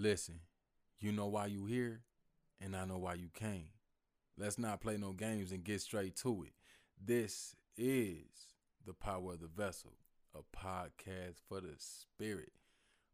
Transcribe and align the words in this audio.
Listen, 0.00 0.40
you 0.98 1.12
know 1.12 1.26
why 1.26 1.44
you 1.44 1.66
here, 1.66 2.00
and 2.58 2.74
I 2.74 2.86
know 2.86 2.96
why 2.96 3.12
you 3.12 3.28
came. 3.34 3.68
Let's 4.38 4.58
not 4.58 4.80
play 4.80 4.96
no 4.96 5.12
games 5.12 5.52
and 5.52 5.62
get 5.62 5.82
straight 5.82 6.16
to 6.22 6.44
it. 6.44 6.54
This 6.98 7.54
is 7.76 8.24
the 8.86 8.94
power 8.94 9.34
of 9.34 9.40
the 9.40 9.46
vessel, 9.46 9.92
a 10.34 10.38
podcast 10.56 11.34
for 11.46 11.60
the 11.60 11.74
spirit. 11.76 12.52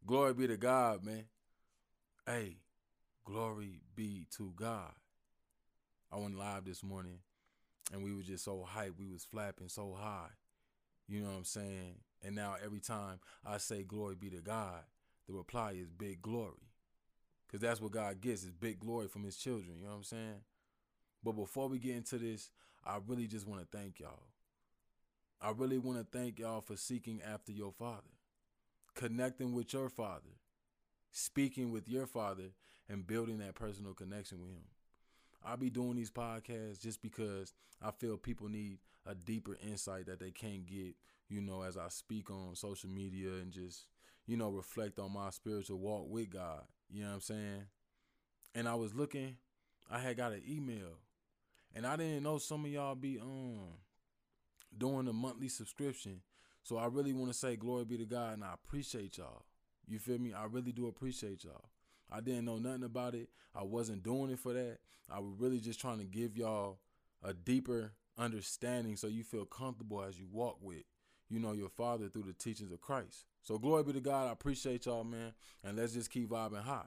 Glory 0.06 0.34
be 0.34 0.46
to 0.46 0.56
God, 0.56 1.02
man. 1.02 1.24
Hey, 2.24 2.58
glory 3.24 3.80
be 3.96 4.28
to 4.36 4.52
God. 4.54 4.92
I 6.12 6.18
went 6.18 6.38
live 6.38 6.66
this 6.66 6.84
morning 6.84 7.18
and 7.92 8.04
we 8.04 8.14
were 8.14 8.22
just 8.22 8.44
so 8.44 8.64
hyped. 8.64 8.96
We 8.96 9.08
was 9.08 9.24
flapping 9.24 9.70
so 9.70 9.96
high. 9.98 10.30
You 11.08 11.22
know 11.22 11.30
what 11.30 11.38
I'm 11.38 11.44
saying? 11.44 11.96
And 12.24 12.36
now 12.36 12.54
every 12.64 12.80
time 12.80 13.18
I 13.44 13.58
say 13.58 13.82
glory 13.82 14.14
be 14.14 14.30
to 14.30 14.40
God, 14.40 14.84
the 15.26 15.34
reply 15.34 15.72
is 15.72 15.90
big 15.90 16.22
glory. 16.22 16.65
Cause 17.50 17.60
that's 17.60 17.80
what 17.80 17.92
God 17.92 18.20
gets 18.20 18.42
is 18.42 18.50
big 18.50 18.80
glory 18.80 19.06
from 19.08 19.22
his 19.22 19.36
children. 19.36 19.76
You 19.78 19.84
know 19.84 19.90
what 19.90 19.96
I'm 19.98 20.02
saying? 20.04 20.40
But 21.22 21.32
before 21.32 21.68
we 21.68 21.78
get 21.78 21.96
into 21.96 22.18
this, 22.18 22.50
I 22.84 22.98
really 23.06 23.26
just 23.26 23.46
want 23.46 23.60
to 23.60 23.76
thank 23.76 24.00
y'all. 24.00 24.22
I 25.40 25.50
really 25.50 25.78
want 25.78 25.98
to 25.98 26.18
thank 26.18 26.38
y'all 26.38 26.60
for 26.60 26.76
seeking 26.76 27.20
after 27.22 27.52
your 27.52 27.72
father, 27.72 28.14
connecting 28.94 29.52
with 29.52 29.72
your 29.72 29.88
father, 29.88 30.40
speaking 31.12 31.70
with 31.70 31.88
your 31.88 32.06
father, 32.06 32.50
and 32.88 33.06
building 33.06 33.38
that 33.38 33.54
personal 33.54 33.92
connection 33.92 34.40
with 34.40 34.50
him. 34.50 34.64
I'll 35.44 35.56
be 35.56 35.70
doing 35.70 35.96
these 35.96 36.10
podcasts 36.10 36.80
just 36.80 37.02
because 37.02 37.52
I 37.82 37.90
feel 37.90 38.16
people 38.16 38.48
need 38.48 38.78
a 39.04 39.14
deeper 39.14 39.56
insight 39.64 40.06
that 40.06 40.18
they 40.18 40.30
can't 40.30 40.66
get, 40.66 40.94
you 41.28 41.40
know, 41.40 41.62
as 41.62 41.76
I 41.76 41.88
speak 41.88 42.30
on 42.30 42.54
social 42.54 42.90
media 42.90 43.28
and 43.30 43.52
just, 43.52 43.86
you 44.26 44.36
know, 44.36 44.50
reflect 44.50 44.98
on 44.98 45.12
my 45.12 45.30
spiritual 45.30 45.78
walk 45.78 46.06
with 46.08 46.30
God. 46.30 46.62
You 46.90 47.02
know 47.02 47.08
what 47.08 47.14
I'm 47.14 47.20
saying? 47.20 47.62
And 48.54 48.68
I 48.68 48.74
was 48.74 48.94
looking, 48.94 49.36
I 49.90 49.98
had 49.98 50.16
got 50.16 50.32
an 50.32 50.42
email. 50.48 50.98
And 51.74 51.86
I 51.86 51.96
didn't 51.96 52.22
know 52.22 52.38
some 52.38 52.64
of 52.64 52.70
y'all 52.70 52.94
be 52.94 53.18
um 53.18 53.58
doing 54.76 55.08
a 55.08 55.12
monthly 55.12 55.48
subscription. 55.48 56.20
So 56.62 56.76
I 56.76 56.86
really 56.86 57.12
want 57.12 57.30
to 57.30 57.38
say 57.38 57.56
glory 57.56 57.84
be 57.84 57.98
to 57.98 58.04
God 58.04 58.34
and 58.34 58.44
I 58.44 58.54
appreciate 58.54 59.18
y'all. 59.18 59.44
You 59.86 59.98
feel 59.98 60.18
me? 60.18 60.32
I 60.32 60.46
really 60.46 60.72
do 60.72 60.88
appreciate 60.88 61.44
y'all. 61.44 61.68
I 62.10 62.20
didn't 62.20 62.44
know 62.44 62.58
nothing 62.58 62.84
about 62.84 63.14
it. 63.14 63.28
I 63.54 63.62
wasn't 63.62 64.02
doing 64.02 64.30
it 64.30 64.38
for 64.38 64.52
that. 64.52 64.78
I 65.10 65.20
was 65.20 65.34
really 65.38 65.60
just 65.60 65.80
trying 65.80 65.98
to 65.98 66.04
give 66.04 66.36
y'all 66.36 66.78
a 67.22 67.32
deeper 67.32 67.92
understanding 68.18 68.96
so 68.96 69.06
you 69.06 69.22
feel 69.22 69.44
comfortable 69.44 70.02
as 70.02 70.18
you 70.18 70.26
walk 70.30 70.58
with, 70.60 70.84
you 71.28 71.38
know, 71.38 71.52
your 71.52 71.68
father 71.68 72.08
through 72.08 72.24
the 72.24 72.32
teachings 72.32 72.72
of 72.72 72.80
Christ. 72.80 73.26
So 73.46 73.58
glory 73.58 73.84
be 73.84 73.92
to 73.92 74.00
God. 74.00 74.28
I 74.28 74.32
appreciate 74.32 74.86
y'all, 74.86 75.04
man. 75.04 75.32
And 75.62 75.76
let's 75.76 75.92
just 75.92 76.10
keep 76.10 76.30
vibing 76.30 76.64
high. 76.64 76.82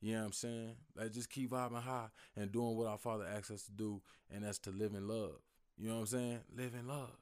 You 0.00 0.14
know 0.14 0.20
what 0.20 0.26
I'm 0.26 0.32
saying? 0.32 0.74
Let's 0.96 1.14
just 1.14 1.28
keep 1.28 1.50
vibing 1.50 1.82
high 1.82 2.06
and 2.34 2.50
doing 2.50 2.76
what 2.76 2.86
our 2.86 2.96
Father 2.96 3.26
asks 3.26 3.50
us 3.50 3.62
to 3.64 3.72
do, 3.72 4.00
and 4.30 4.42
that's 4.42 4.58
to 4.60 4.70
live 4.70 4.94
in 4.94 5.06
love. 5.06 5.34
You 5.76 5.88
know 5.88 5.96
what 5.96 6.00
I'm 6.00 6.06
saying? 6.06 6.38
Live 6.56 6.72
in 6.72 6.88
love. 6.88 7.18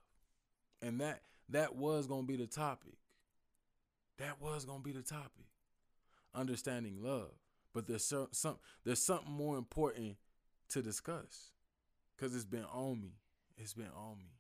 And 0.81 1.01
that 1.01 1.23
that 1.49 1.75
was 1.75 2.07
gonna 2.07 2.29
be 2.29 2.37
the 2.37 2.47
topic. 2.47 2.95
That 4.19 4.41
was 4.41 4.65
gonna 4.65 4.85
be 4.85 4.93
the 4.93 5.03
topic 5.03 5.47
understanding 6.33 6.99
love. 7.03 7.33
But 7.75 7.89
there's 7.89 8.05
some, 8.05 8.57
there's 8.85 9.03
something 9.03 9.33
more 9.33 9.59
important 9.59 10.17
to 10.69 10.81
discuss. 10.81 11.51
Cause 12.19 12.35
it's 12.35 12.45
been 12.45 12.65
on 12.73 13.01
me. 13.01 13.15
It's 13.59 13.75
been 13.75 13.91
on 13.95 14.19
me 14.19 14.31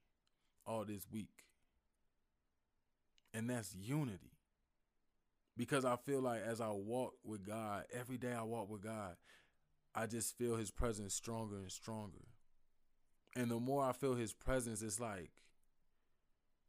all 0.66 0.84
this 0.84 1.04
week. 1.12 1.44
And 3.34 3.50
that's 3.50 3.74
unity. 3.74 4.35
Because 5.56 5.84
I 5.84 5.96
feel 5.96 6.20
like 6.20 6.42
as 6.42 6.60
I 6.60 6.70
walk 6.70 7.14
with 7.24 7.46
God, 7.46 7.84
every 7.92 8.18
day 8.18 8.32
I 8.32 8.42
walk 8.42 8.70
with 8.70 8.82
God, 8.82 9.16
I 9.94 10.06
just 10.06 10.36
feel 10.36 10.56
his 10.56 10.70
presence 10.70 11.14
stronger 11.14 11.56
and 11.56 11.72
stronger. 11.72 12.26
And 13.34 13.50
the 13.50 13.58
more 13.58 13.84
I 13.84 13.92
feel 13.92 14.14
his 14.14 14.32
presence, 14.32 14.82
it's 14.82 15.00
like 15.00 15.30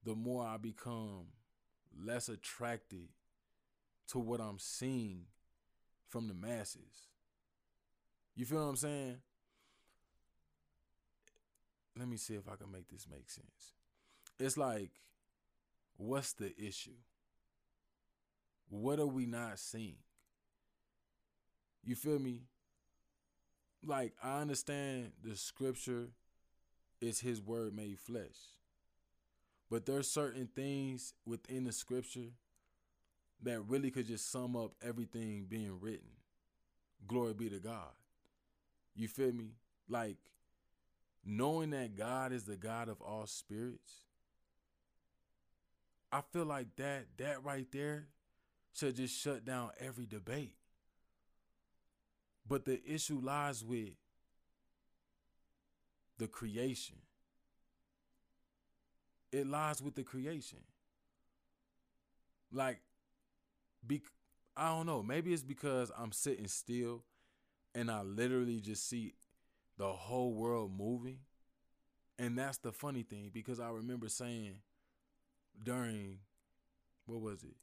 the 0.03 0.15
more 0.15 0.45
I 0.45 0.57
become 0.57 1.27
less 2.01 2.29
attracted 2.29 3.09
to 4.09 4.19
what 4.19 4.39
I'm 4.39 4.59
seeing 4.59 5.25
from 6.07 6.29
the 6.29 6.33
masses. 6.33 7.09
You 8.35 8.45
feel 8.45 8.59
what 8.59 8.69
I'm 8.69 8.75
saying? 8.77 9.17
Let 11.97 12.07
me 12.07 12.17
see 12.17 12.35
if 12.35 12.47
I 12.47 12.55
can 12.55 12.71
make 12.71 12.87
this 12.89 13.07
make 13.09 13.29
sense. 13.29 13.73
It's 14.39 14.55
like, 14.55 14.91
what's 15.97 16.33
the 16.33 16.53
issue? 16.57 16.91
What 18.69 18.99
are 18.99 19.07
we 19.07 19.25
not 19.25 19.59
seeing? 19.59 19.97
You 21.83 21.95
feel 21.95 22.19
me? 22.19 22.41
Like, 23.85 24.13
I 24.21 24.41
understand 24.41 25.11
the 25.23 25.35
scripture 25.35 26.09
is 26.99 27.19
his 27.19 27.41
word 27.41 27.75
made 27.75 27.99
flesh. 27.99 28.55
But 29.69 29.85
there's 29.85 30.09
certain 30.09 30.49
things 30.55 31.13
within 31.25 31.63
the 31.63 31.71
scripture 31.71 32.31
that 33.43 33.61
really 33.67 33.91
could 33.91 34.07
just 34.07 34.31
sum 34.31 34.55
up 34.55 34.71
everything 34.81 35.45
being 35.47 35.79
written. 35.79 36.09
Glory 37.07 37.33
be 37.33 37.49
to 37.49 37.59
God. 37.59 37.91
You 38.95 39.07
feel 39.07 39.31
me? 39.31 39.51
Like 39.87 40.17
knowing 41.25 41.69
that 41.71 41.95
God 41.95 42.31
is 42.31 42.43
the 42.45 42.55
God 42.55 42.89
of 42.89 43.01
all 43.01 43.27
spirits. 43.27 44.01
I 46.11 46.21
feel 46.31 46.45
like 46.45 46.75
that 46.77 47.05
that 47.17 47.43
right 47.43 47.67
there 47.71 48.07
should 48.77 48.95
just 48.95 49.19
shut 49.19 49.43
down 49.43 49.71
every 49.79 50.05
debate. 50.05 50.53
But 52.47 52.65
the 52.65 52.79
issue 52.85 53.19
lies 53.21 53.63
with 53.63 53.93
the 56.17 56.27
creation. 56.27 56.97
It 59.31 59.47
lies 59.47 59.81
with 59.81 59.95
the 59.95 60.03
creation. 60.03 60.59
Like 62.51 62.79
be 63.85 64.01
I 64.55 64.69
don't 64.69 64.85
know. 64.85 65.03
Maybe 65.03 65.33
it's 65.33 65.43
because 65.43 65.91
I'm 65.97 66.11
sitting 66.11 66.47
still 66.47 67.03
and 67.75 67.91
I 67.91 68.01
literally 68.03 68.61
just 68.61 68.87
see 68.87 69.13
the 69.77 69.87
whole 69.87 70.33
world 70.33 70.71
moving. 70.75 71.19
And 72.17 72.37
that's 72.37 72.57
the 72.57 72.71
funny 72.71 73.03
thing 73.03 73.29
because 73.33 73.59
I 73.59 73.69
remember 73.69 74.07
saying 74.07 74.55
during 75.63 76.19
what 77.05 77.21
was 77.21 77.43
it? 77.43 77.55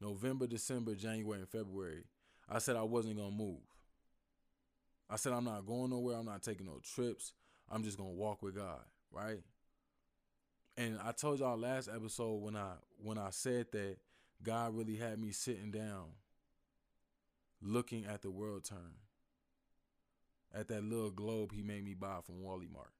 November, 0.00 0.46
December, 0.46 0.94
January, 0.94 1.40
and 1.40 1.48
February, 1.48 2.04
I 2.48 2.58
said 2.58 2.76
I 2.76 2.82
wasn't 2.82 3.16
gonna 3.16 3.30
move. 3.30 3.60
I 5.08 5.16
said 5.16 5.32
I'm 5.32 5.44
not 5.44 5.66
going 5.66 5.90
nowhere, 5.90 6.16
I'm 6.16 6.26
not 6.26 6.42
taking 6.42 6.66
no 6.66 6.80
trips. 6.82 7.32
I'm 7.70 7.84
just 7.84 7.98
gonna 7.98 8.10
walk 8.10 8.42
with 8.42 8.56
God, 8.56 8.80
right? 9.12 9.40
And 10.76 10.98
I 11.04 11.12
told 11.12 11.40
y'all 11.40 11.58
last 11.58 11.88
episode 11.94 12.42
when 12.42 12.56
I 12.56 12.72
when 13.02 13.18
I 13.18 13.30
said 13.30 13.66
that 13.72 13.96
God 14.42 14.74
really 14.74 14.96
had 14.96 15.18
me 15.18 15.30
sitting 15.30 15.70
down, 15.70 16.06
looking 17.60 18.06
at 18.06 18.22
the 18.22 18.30
world 18.30 18.64
turn, 18.64 18.94
at 20.54 20.68
that 20.68 20.82
little 20.82 21.10
globe 21.10 21.52
he 21.52 21.62
made 21.62 21.84
me 21.84 21.94
buy 21.94 22.18
from 22.24 22.42
Wally 22.42 22.68
Mart, 22.72 22.92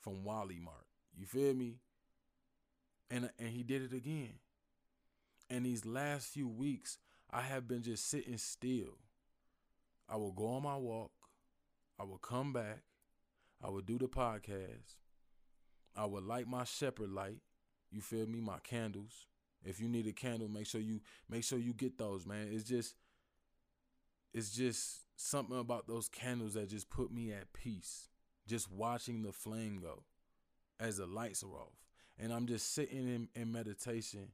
from 0.00 0.24
Wally 0.24 0.58
Mart. 0.58 0.86
You 1.16 1.26
feel 1.26 1.54
me? 1.54 1.76
And 3.10 3.30
and 3.38 3.48
he 3.48 3.62
did 3.62 3.82
it 3.82 3.94
again. 3.94 4.34
And 5.52 5.66
these 5.66 5.84
last 5.84 6.28
few 6.28 6.48
weeks, 6.48 6.96
I 7.30 7.42
have 7.42 7.68
been 7.68 7.82
just 7.82 8.08
sitting 8.08 8.38
still. 8.38 8.96
I 10.08 10.16
will 10.16 10.32
go 10.32 10.46
on 10.46 10.62
my 10.62 10.78
walk. 10.78 11.10
I 12.00 12.04
will 12.04 12.16
come 12.16 12.54
back. 12.54 12.78
I 13.62 13.68
will 13.68 13.82
do 13.82 13.98
the 13.98 14.08
podcast. 14.08 14.96
I 15.94 16.06
will 16.06 16.22
light 16.22 16.48
my 16.48 16.64
shepherd 16.64 17.10
light. 17.10 17.42
You 17.90 18.00
feel 18.00 18.26
me? 18.26 18.40
My 18.40 18.60
candles. 18.64 19.26
If 19.62 19.78
you 19.78 19.90
need 19.90 20.06
a 20.06 20.12
candle, 20.12 20.48
make 20.48 20.66
sure 20.66 20.80
you 20.80 21.00
make 21.28 21.44
sure 21.44 21.58
you 21.58 21.74
get 21.74 21.98
those, 21.98 22.26
man. 22.26 22.48
It's 22.50 22.64
just 22.64 22.94
it's 24.32 24.52
just 24.52 25.00
something 25.16 25.58
about 25.58 25.86
those 25.86 26.08
candles 26.08 26.54
that 26.54 26.70
just 26.70 26.88
put 26.88 27.12
me 27.12 27.30
at 27.30 27.52
peace. 27.52 28.08
Just 28.48 28.72
watching 28.72 29.20
the 29.20 29.32
flame 29.32 29.80
go 29.82 30.04
as 30.80 30.96
the 30.96 31.04
lights 31.04 31.42
are 31.42 31.54
off. 31.54 31.76
And 32.18 32.32
I'm 32.32 32.46
just 32.46 32.74
sitting 32.74 33.06
in, 33.06 33.28
in 33.34 33.52
meditation, 33.52 34.28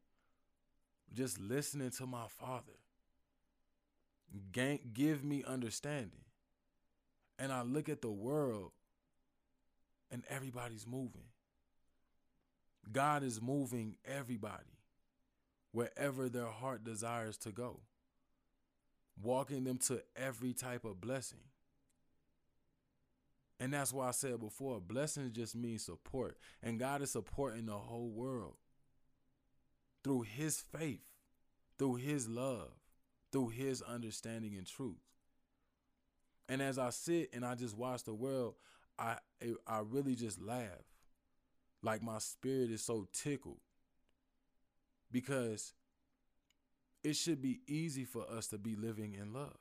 just 1.14 1.40
listening 1.40 1.90
to 1.92 2.06
my 2.06 2.26
father. 2.28 2.72
Gang, 4.52 4.80
give 4.92 5.24
me 5.24 5.42
understanding. 5.46 6.24
And 7.38 7.52
I 7.52 7.62
look 7.62 7.88
at 7.88 8.02
the 8.02 8.10
world 8.10 8.72
and 10.10 10.22
everybody's 10.28 10.86
moving. 10.86 11.28
God 12.90 13.22
is 13.22 13.40
moving 13.40 13.96
everybody 14.04 14.78
wherever 15.72 16.28
their 16.28 16.46
heart 16.46 16.84
desires 16.84 17.36
to 17.38 17.50
go, 17.50 17.80
walking 19.22 19.64
them 19.64 19.78
to 19.78 20.02
every 20.16 20.52
type 20.52 20.84
of 20.84 21.00
blessing. 21.00 21.38
And 23.60 23.74
that's 23.74 23.92
why 23.92 24.08
I 24.08 24.12
said 24.12 24.40
before, 24.40 24.80
blessings 24.80 25.32
just 25.32 25.56
means 25.56 25.84
support. 25.84 26.38
And 26.62 26.78
God 26.78 27.02
is 27.02 27.10
supporting 27.10 27.66
the 27.66 27.72
whole 27.72 28.08
world 28.08 28.54
through 30.04 30.22
his 30.22 30.60
faith, 30.60 31.02
through 31.78 31.96
his 31.96 32.28
love, 32.28 32.70
through 33.32 33.48
his 33.48 33.82
understanding 33.82 34.54
and 34.56 34.66
truth. 34.66 34.96
And 36.48 36.62
as 36.62 36.78
I 36.78 36.90
sit 36.90 37.30
and 37.32 37.44
I 37.44 37.54
just 37.54 37.76
watch 37.76 38.04
the 38.04 38.14
world, 38.14 38.54
I 38.98 39.18
I 39.66 39.80
really 39.80 40.14
just 40.14 40.40
laugh. 40.40 40.84
Like 41.82 42.02
my 42.02 42.18
spirit 42.18 42.70
is 42.70 42.82
so 42.82 43.06
tickled. 43.12 43.60
Because 45.10 45.72
it 47.02 47.14
should 47.14 47.40
be 47.40 47.60
easy 47.66 48.04
for 48.04 48.24
us 48.30 48.48
to 48.48 48.58
be 48.58 48.76
living 48.76 49.14
in 49.14 49.32
love. 49.32 49.56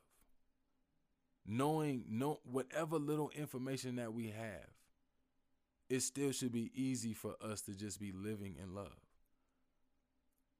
Knowing 1.46 2.04
no 2.10 2.40
whatever 2.44 2.98
little 2.98 3.30
information 3.30 3.96
that 3.96 4.14
we 4.14 4.28
have, 4.28 4.68
it 5.90 6.02
still 6.02 6.32
should 6.32 6.52
be 6.52 6.72
easy 6.74 7.14
for 7.14 7.36
us 7.42 7.62
to 7.62 7.74
just 7.74 8.00
be 8.00 8.12
living 8.12 8.56
in 8.62 8.76
love. 8.76 9.07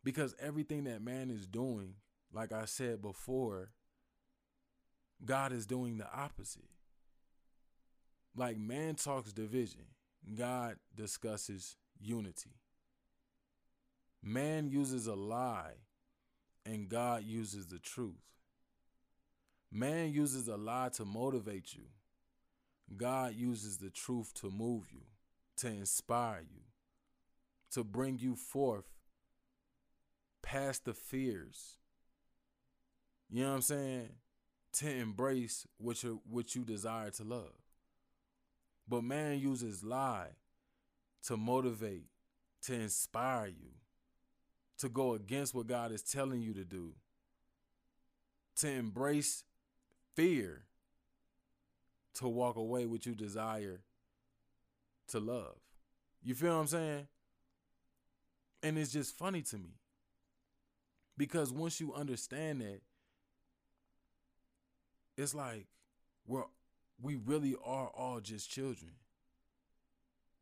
Because 0.08 0.34
everything 0.40 0.86
that 0.86 1.02
man 1.02 1.30
is 1.30 1.46
doing, 1.46 1.96
like 2.32 2.54
I 2.54 2.64
said 2.64 3.02
before, 3.02 3.72
God 5.26 5.52
is 5.52 5.66
doing 5.66 5.98
the 5.98 6.08
opposite. 6.10 6.70
Like 8.34 8.58
man 8.58 8.96
talks 8.96 9.34
division, 9.34 9.82
God 10.34 10.78
discusses 10.96 11.76
unity. 12.00 12.52
Man 14.24 14.70
uses 14.70 15.08
a 15.08 15.14
lie 15.14 15.74
and 16.66 16.88
God 16.88 17.26
uses 17.26 17.68
the 17.68 17.80
truth. 17.80 18.24
Man 19.70 20.14
uses 20.14 20.48
a 20.48 20.56
lie 20.56 20.88
to 20.94 21.04
motivate 21.04 21.74
you. 21.74 21.84
God 22.96 23.36
uses 23.36 23.80
the 23.80 23.90
truth 23.90 24.34
to 24.36 24.50
move 24.50 24.86
you, 24.90 25.02
to 25.58 25.68
inspire 25.68 26.46
you, 26.50 26.62
to 27.72 27.84
bring 27.84 28.20
you 28.20 28.38
forth 28.38 28.86
past 30.42 30.86
the 30.86 30.94
fears. 30.94 31.78
You 33.30 33.44
know 33.44 33.50
what 33.50 33.56
I'm 33.56 33.62
saying? 33.62 34.10
To 34.74 34.90
embrace 34.90 35.66
what 35.78 36.04
you 36.04 36.22
what 36.30 36.56
you 36.56 36.64
desire 36.64 37.10
to 37.12 37.24
love. 37.24 37.54
But 38.88 39.04
man 39.04 39.40
uses 39.40 39.84
lie 39.84 40.30
to 41.26 41.36
motivate, 41.36 42.06
to 42.64 42.74
inspire 42.74 43.48
you, 43.48 43.72
to 44.78 44.88
go 44.88 45.14
against 45.14 45.54
what 45.54 45.68
God 45.68 45.92
is 45.92 46.02
telling 46.02 46.42
you 46.42 46.54
to 46.54 46.64
do, 46.64 46.94
to 48.58 48.70
embrace 48.70 49.44
fear, 50.16 50.64
to 52.16 52.28
walk 52.28 52.56
away 52.56 52.86
what 52.86 53.06
you 53.06 53.14
desire 53.14 53.82
to 55.10 55.20
love. 55.20 55.58
You 56.24 56.34
feel 56.34 56.54
what 56.54 56.62
I'm 56.62 56.68
saying? 56.68 57.08
And 58.64 58.78
it's 58.78 58.92
just 58.92 59.18
funny 59.18 59.42
to 59.44 59.58
me. 59.58 59.76
Because 61.18 61.52
once 61.52 61.80
you 61.80 61.94
understand 61.94 62.62
that, 62.62 62.82
it's 65.18 65.34
like 65.34 65.66
we're 66.28 66.44
we 67.02 67.16
really 67.16 67.56
are 67.64 67.88
all 67.88 68.20
just 68.20 68.50
children. 68.50 68.92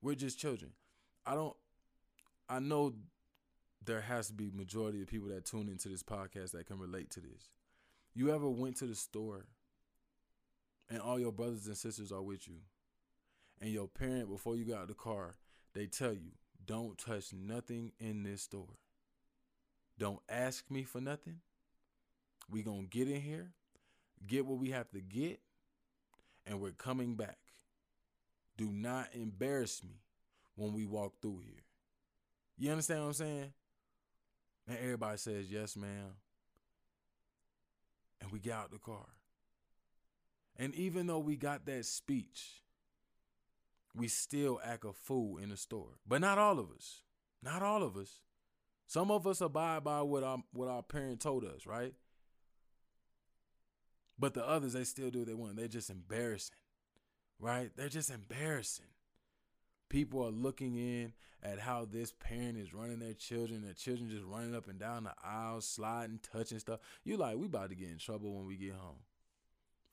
We're 0.01 0.15
just 0.15 0.37
children. 0.37 0.71
I 1.25 1.33
don't 1.35 1.55
I 2.49 2.59
know 2.59 2.93
there 3.83 4.01
has 4.01 4.27
to 4.27 4.33
be 4.33 4.51
majority 4.51 5.01
of 5.01 5.07
people 5.07 5.29
that 5.29 5.45
tune 5.45 5.69
into 5.69 5.89
this 5.89 6.03
podcast 6.03 6.51
that 6.51 6.67
can 6.67 6.79
relate 6.79 7.09
to 7.11 7.19
this. 7.21 7.49
You 8.13 8.33
ever 8.33 8.49
went 8.49 8.77
to 8.77 8.85
the 8.85 8.95
store 8.95 9.45
and 10.89 10.99
all 10.99 11.19
your 11.19 11.31
brothers 11.31 11.67
and 11.67 11.77
sisters 11.77 12.11
are 12.11 12.21
with 12.21 12.47
you 12.47 12.57
and 13.61 13.71
your 13.71 13.87
parent 13.87 14.29
before 14.29 14.55
you 14.55 14.65
got 14.65 14.81
out 14.81 14.87
the 14.87 14.93
car, 14.93 15.37
they 15.73 15.87
tell 15.87 16.13
you, 16.13 16.31
"Don't 16.65 16.97
touch 16.97 17.33
nothing 17.33 17.93
in 17.99 18.23
this 18.23 18.43
store. 18.43 18.77
Don't 19.97 20.19
ask 20.29 20.69
me 20.69 20.83
for 20.83 20.99
nothing. 20.99 21.39
We 22.49 22.61
going 22.61 22.83
to 22.83 22.89
get 22.89 23.07
in 23.07 23.21
here, 23.21 23.51
get 24.27 24.45
what 24.45 24.59
we 24.59 24.71
have 24.71 24.89
to 24.91 24.99
get, 24.99 25.39
and 26.45 26.59
we're 26.59 26.71
coming 26.71 27.15
back. 27.15 27.37
Do 28.57 28.71
not 28.71 29.09
embarrass 29.13 29.83
me 29.83 30.01
when 30.55 30.73
we 30.73 30.85
walk 30.85 31.13
through 31.21 31.41
here. 31.45 31.63
You 32.57 32.71
understand 32.71 33.01
what 33.01 33.07
I'm 33.07 33.13
saying? 33.13 33.53
And 34.67 34.77
everybody 34.77 35.17
says, 35.17 35.51
Yes, 35.51 35.75
ma'am. 35.75 36.13
And 38.21 38.31
we 38.31 38.39
get 38.39 38.53
out 38.53 38.71
the 38.71 38.79
car. 38.79 39.05
And 40.57 40.73
even 40.75 41.07
though 41.07 41.19
we 41.19 41.35
got 41.35 41.65
that 41.65 41.85
speech, 41.85 42.61
we 43.93 44.07
still 44.07 44.59
act 44.63 44.85
a 44.85 44.93
fool 44.93 45.37
in 45.37 45.49
the 45.49 45.57
store. 45.57 45.99
But 46.07 46.21
not 46.21 46.37
all 46.37 46.59
of 46.59 46.71
us. 46.71 47.01
Not 47.43 47.61
all 47.61 47.83
of 47.83 47.97
us. 47.97 48.21
Some 48.87 49.11
of 49.11 49.25
us 49.25 49.41
abide 49.41 49.83
by 49.83 50.01
what 50.01 50.23
our 50.23 50.37
what 50.53 50.67
our 50.67 50.83
parent 50.83 51.19
told 51.19 51.43
us, 51.43 51.65
right? 51.65 51.93
But 54.17 54.33
the 54.33 54.47
others, 54.47 54.73
they 54.73 54.83
still 54.83 55.09
do 55.09 55.19
what 55.19 55.27
they 55.27 55.33
want. 55.33 55.57
They're 55.57 55.67
just 55.67 55.89
embarrassing, 55.89 56.55
right? 57.39 57.71
They're 57.75 57.89
just 57.89 58.09
embarrassing. 58.09 58.85
People 59.89 60.25
are 60.25 60.31
looking 60.31 60.75
in 60.75 61.13
at 61.43 61.59
how 61.59 61.85
this 61.85 62.11
parent 62.11 62.57
is 62.57 62.73
running 62.73 62.99
their 62.99 63.13
children, 63.13 63.61
their 63.61 63.73
children 63.73 64.09
just 64.09 64.23
running 64.23 64.55
up 64.55 64.67
and 64.67 64.79
down 64.79 65.03
the 65.03 65.13
aisles, 65.23 65.67
sliding, 65.67 66.19
touching 66.31 66.59
stuff. 66.59 66.79
You 67.03 67.17
like, 67.17 67.37
we 67.37 67.45
about 67.45 67.69
to 67.69 67.75
get 67.75 67.89
in 67.89 67.97
trouble 67.97 68.33
when 68.33 68.47
we 68.47 68.55
get 68.55 68.73
home. 68.73 68.99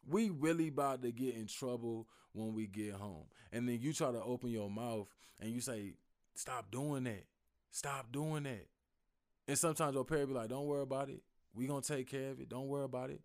We 0.09 0.31
really 0.31 0.69
about 0.69 1.03
to 1.03 1.13
get 1.13 1.35
in 1.35 1.47
trouble 1.47 2.09
when 2.33 2.55
we 2.55 2.67
get 2.67 2.95
home. 2.95 3.27
And 3.53 3.69
then 3.69 3.79
you 3.81 3.93
try 3.93 4.13
to 4.13 4.23
open 4.23 4.51
your 4.51 4.71
mouth 4.71 5.09
and 5.41 5.51
you 5.51 5.61
say, 5.61 5.95
Stop 6.35 6.71
doing 6.71 7.05
that. 7.05 7.27
Stop 7.71 8.11
doing 8.11 8.45
that. 8.45 8.67
And 9.49 9.59
sometimes 9.59 9.95
your 9.95 10.05
parent 10.05 10.29
be 10.29 10.35
like, 10.35 10.49
Don't 10.49 10.67
worry 10.67 10.83
about 10.83 11.09
it. 11.09 11.23
We 11.55 11.67
gonna 11.67 11.83
take 11.83 12.11
care 12.11 12.31
of 12.31 12.41
it. 12.41 12.49
Don't 12.49 12.69
worry 12.69 12.85
about 12.85 13.11
it. 13.11 13.21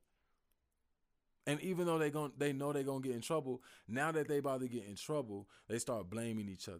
And 1.46 1.62
even 1.62 1.86
though 1.86 1.98
they 1.98 2.10
going 2.10 2.34
they 2.38 2.52
know 2.52 2.74
they're 2.74 2.84
gonna 2.84 3.00
get 3.00 3.16
in 3.16 3.22
trouble, 3.22 3.62
now 3.88 4.12
that 4.12 4.28
they 4.28 4.38
about 4.38 4.60
to 4.62 4.68
get 4.68 4.86
in 4.86 4.96
trouble, 4.96 5.48
they 5.68 5.80
start 5.80 6.10
blaming 6.10 6.50
each 6.50 6.68
other. 6.68 6.80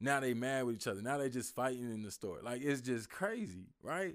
Now 0.00 0.20
they 0.20 0.32
mad 0.32 0.64
with 0.64 0.76
each 0.76 0.86
other. 0.86 1.02
Now 1.02 1.18
they 1.18 1.28
just 1.28 1.54
fighting 1.54 1.92
in 1.92 2.02
the 2.02 2.12
store. 2.12 2.38
Like 2.42 2.62
it's 2.62 2.80
just 2.80 3.10
crazy, 3.10 3.66
right? 3.82 4.14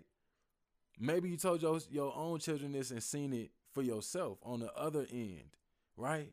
Maybe 0.98 1.30
you 1.30 1.38
told 1.38 1.62
your 1.62 1.80
your 1.92 2.16
own 2.16 2.40
children 2.40 2.72
this 2.72 2.92
and 2.92 3.04
seen 3.04 3.34
it 3.34 3.52
for 3.74 3.82
yourself 3.82 4.38
on 4.44 4.62
the 4.62 4.74
other 4.74 5.06
end, 5.12 5.58
right? 5.98 6.32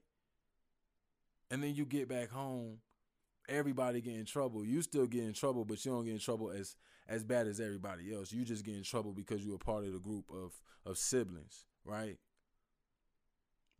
And 1.50 1.62
then 1.64 1.74
you 1.74 1.84
get 1.84 2.08
back 2.08 2.30
home, 2.30 2.78
everybody 3.50 4.00
get 4.00 4.14
in 4.14 4.24
trouble. 4.24 4.64
You 4.64 4.82
still 4.82 5.06
get 5.06 5.24
in 5.24 5.32
trouble, 5.32 5.64
but 5.64 5.84
you 5.84 5.92
don't 5.92 6.04
get 6.04 6.14
in 6.14 6.20
trouble 6.20 6.50
as 6.50 6.76
as 7.08 7.24
bad 7.24 7.48
as 7.48 7.60
everybody 7.60 8.14
else. 8.14 8.32
You 8.32 8.44
just 8.44 8.64
get 8.64 8.76
in 8.76 8.84
trouble 8.84 9.12
because 9.12 9.44
you're 9.44 9.56
a 9.56 9.58
part 9.58 9.84
of 9.84 9.92
the 9.92 9.98
group 9.98 10.30
of 10.32 10.52
of 10.86 10.96
siblings, 10.96 11.66
right? 11.84 12.18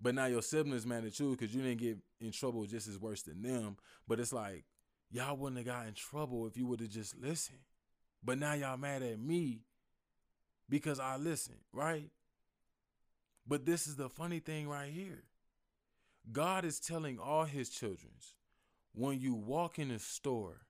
But 0.02 0.14
now 0.14 0.26
your 0.26 0.42
siblings 0.42 0.86
mad 0.86 1.04
at 1.04 1.18
you 1.20 1.30
because 1.30 1.54
you 1.54 1.62
didn't 1.62 1.80
get 1.80 1.98
in 2.20 2.32
trouble 2.32 2.64
just 2.64 2.88
as 2.88 2.98
worse 2.98 3.22
than 3.22 3.42
them. 3.42 3.76
But 4.08 4.18
it's 4.18 4.32
like 4.32 4.64
y'all 5.10 5.36
wouldn't 5.36 5.58
have 5.58 5.66
got 5.66 5.86
in 5.86 5.94
trouble 5.94 6.46
if 6.46 6.56
you 6.56 6.66
would 6.66 6.80
have 6.80 6.90
just 6.90 7.18
listened. 7.18 7.58
But 8.22 8.38
now 8.38 8.54
y'all 8.54 8.76
mad 8.76 9.02
at 9.02 9.18
me 9.18 9.60
because 10.68 11.00
I 11.00 11.16
listened, 11.16 11.60
right? 11.72 12.10
But 13.46 13.66
this 13.66 13.86
is 13.86 13.96
the 13.96 14.08
funny 14.08 14.38
thing 14.38 14.68
right 14.68 14.92
here. 14.92 15.24
God 16.30 16.64
is 16.64 16.78
telling 16.78 17.18
all 17.18 17.44
his 17.44 17.68
children, 17.70 18.12
when 18.92 19.20
you 19.20 19.34
walk 19.34 19.78
in 19.78 19.90
a 19.90 19.98
store, 19.98 20.62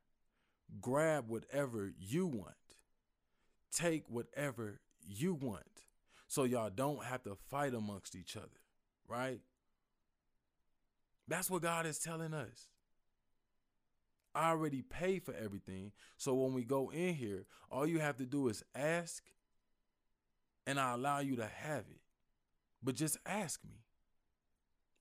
grab 0.80 1.28
whatever 1.28 1.92
you 1.98 2.26
want. 2.26 2.54
Take 3.72 4.04
whatever 4.08 4.80
you 5.06 5.34
want. 5.34 5.64
So 6.28 6.44
y'all 6.44 6.70
don't 6.70 7.04
have 7.04 7.22
to 7.24 7.36
fight 7.48 7.74
amongst 7.74 8.14
each 8.14 8.36
other 8.36 8.60
right? 9.10 9.40
That's 11.28 11.50
what 11.50 11.62
God 11.62 11.84
is 11.84 11.98
telling 11.98 12.32
us. 12.32 12.68
I 14.34 14.50
already 14.50 14.82
paid 14.82 15.24
for 15.24 15.34
everything. 15.34 15.90
So 16.16 16.34
when 16.34 16.54
we 16.54 16.62
go 16.62 16.90
in 16.90 17.14
here, 17.14 17.46
all 17.70 17.86
you 17.86 17.98
have 17.98 18.16
to 18.18 18.26
do 18.26 18.48
is 18.48 18.62
ask, 18.74 19.24
and 20.66 20.78
I 20.78 20.92
allow 20.92 21.18
you 21.18 21.36
to 21.36 21.46
have 21.46 21.84
it. 21.90 22.00
But 22.82 22.94
just 22.94 23.18
ask 23.26 23.60
me. 23.64 23.82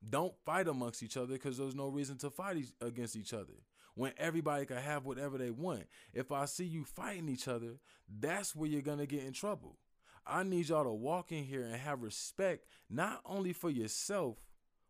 Don't 0.08 0.34
fight 0.46 0.68
amongst 0.68 1.04
each 1.04 1.18
other 1.18 1.34
because 1.34 1.58
there's 1.58 1.76
no 1.76 1.88
reason 1.88 2.18
to 2.20 2.30
fight 2.30 2.58
against 2.82 3.16
each 3.16 3.34
other 3.34 3.54
when 3.96 4.14
everybody 4.18 4.66
can 4.66 4.78
have 4.78 5.06
whatever 5.06 5.38
they 5.38 5.52
want. 5.52 5.84
If 6.14 6.32
I 6.32 6.46
see 6.46 6.64
you 6.64 6.86
fighting 6.86 7.28
each 7.28 7.48
other, 7.48 7.80
that's 8.08 8.56
where 8.56 8.70
you're 8.70 8.82
going 8.82 9.00
to 9.00 9.06
get 9.06 9.24
in 9.24 9.34
trouble. 9.34 9.78
I 10.26 10.44
need 10.44 10.70
y'all 10.70 10.84
to 10.84 10.92
walk 10.92 11.32
in 11.32 11.44
here 11.44 11.64
and 11.64 11.76
have 11.76 12.02
respect, 12.02 12.66
not 12.90 13.22
only 13.26 13.52
for 13.52 13.70
yourself, 13.70 14.38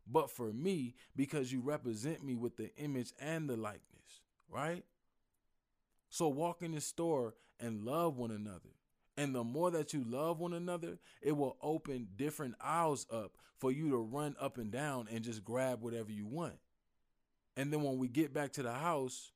but 0.06 0.30
for 0.30 0.52
me, 0.52 0.96
because 1.16 1.52
you 1.52 1.62
represent 1.62 2.24
me 2.24 2.36
with 2.36 2.58
the 2.58 2.76
image 2.78 3.14
and 3.20 3.50
the 3.50 3.56
likeness, 3.56 4.22
right? 4.50 4.84
So 6.10 6.28
walk 6.28 6.62
in 6.62 6.74
the 6.74 6.82
store 6.82 7.36
and 7.60 7.84
love 7.84 8.18
one 8.18 8.32
another. 8.32 8.79
And 9.20 9.36
the 9.36 9.44
more 9.44 9.70
that 9.72 9.92
you 9.92 10.06
love 10.08 10.40
one 10.40 10.54
another, 10.54 10.98
it 11.22 11.36
will 11.36 11.58
open 11.62 12.08
different 12.16 12.56
aisles 12.62 13.06
up 13.12 13.34
for 13.58 13.70
you 13.70 13.90
to 13.90 13.98
run 13.98 14.34
up 14.40 14.58
and 14.58 14.72
down 14.72 15.10
and 15.12 15.26
just 15.26 15.44
grab 15.44 15.82
whatever 15.82 16.10
you 16.10 16.26
want. 16.26 16.56
And 17.58 17.74
then 17.74 17.84
when 17.84 17.98
we 17.98 18.08
get 18.08 18.34
back 18.34 18.54
to 18.54 18.64
the 18.64 18.72
house, 18.72 19.34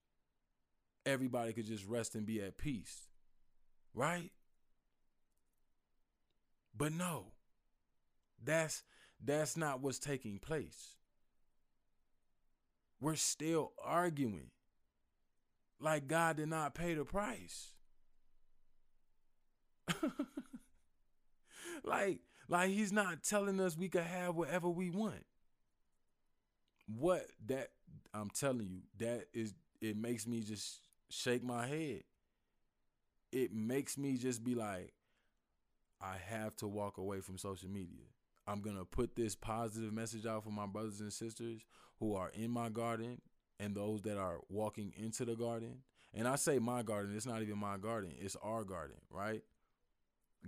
everybody 1.05 1.51
could 1.51 1.65
just 1.65 1.85
rest 1.85 2.15
and 2.15 2.25
be 2.25 2.41
at 2.41 2.57
peace. 2.57 3.09
Right? 3.93 4.31
But 6.73 6.93
no. 6.93 7.33
That's 8.41 8.83
that's 9.21 9.57
not 9.57 9.81
what's 9.81 9.99
taking 9.99 10.39
place. 10.39 10.95
We're 13.01 13.15
still 13.15 13.73
arguing 13.83 14.51
like 15.81 16.07
God 16.07 16.37
did 16.37 16.47
not 16.47 16.73
pay 16.73 16.93
the 16.93 17.03
price. 17.03 17.73
like 21.83 22.19
like 22.47 22.69
he's 22.69 22.91
not 22.91 23.23
telling 23.23 23.59
us 23.59 23.77
we 23.77 23.89
can 23.89 24.03
have 24.03 24.35
whatever 24.35 24.69
we 24.69 24.89
want. 24.89 25.25
What 26.88 27.25
that 27.47 27.69
I'm 28.13 28.29
telling 28.29 28.67
you, 28.67 28.81
that 29.00 29.25
is 29.33 29.53
it 29.81 29.97
makes 29.97 30.27
me 30.27 30.41
just 30.41 30.79
shake 31.09 31.43
my 31.43 31.67
head. 31.67 32.03
It 33.31 33.53
makes 33.53 33.97
me 33.97 34.17
just 34.17 34.43
be 34.43 34.55
like, 34.55 34.93
I 36.01 36.17
have 36.29 36.55
to 36.57 36.67
walk 36.67 36.97
away 36.97 37.21
from 37.21 37.38
social 37.38 37.69
media. 37.69 38.05
I'm 38.45 38.62
going 38.62 38.77
to 38.77 38.85
put 38.85 39.15
this 39.15 39.35
positive 39.35 39.93
message 39.93 40.25
out 40.25 40.43
for 40.43 40.51
my 40.51 40.65
brothers 40.65 41.00
and 41.00 41.13
sisters 41.13 41.62
who 42.00 42.15
are 42.15 42.29
in 42.33 42.51
my 42.51 42.69
garden 42.69 43.21
and 43.59 43.75
those 43.75 44.01
that 44.01 44.17
are 44.17 44.39
walking 44.50 44.93
into 44.97 45.23
the 45.23 45.35
garden. 45.35 45.77
And 46.13 46.27
I 46.27 46.35
say 46.35 46.59
my 46.59 46.83
garden, 46.83 47.15
it's 47.15 47.25
not 47.25 47.41
even 47.41 47.57
my 47.57 47.77
garden, 47.77 48.12
it's 48.19 48.35
our 48.43 48.63
garden, 48.63 48.97
right? 49.09 49.41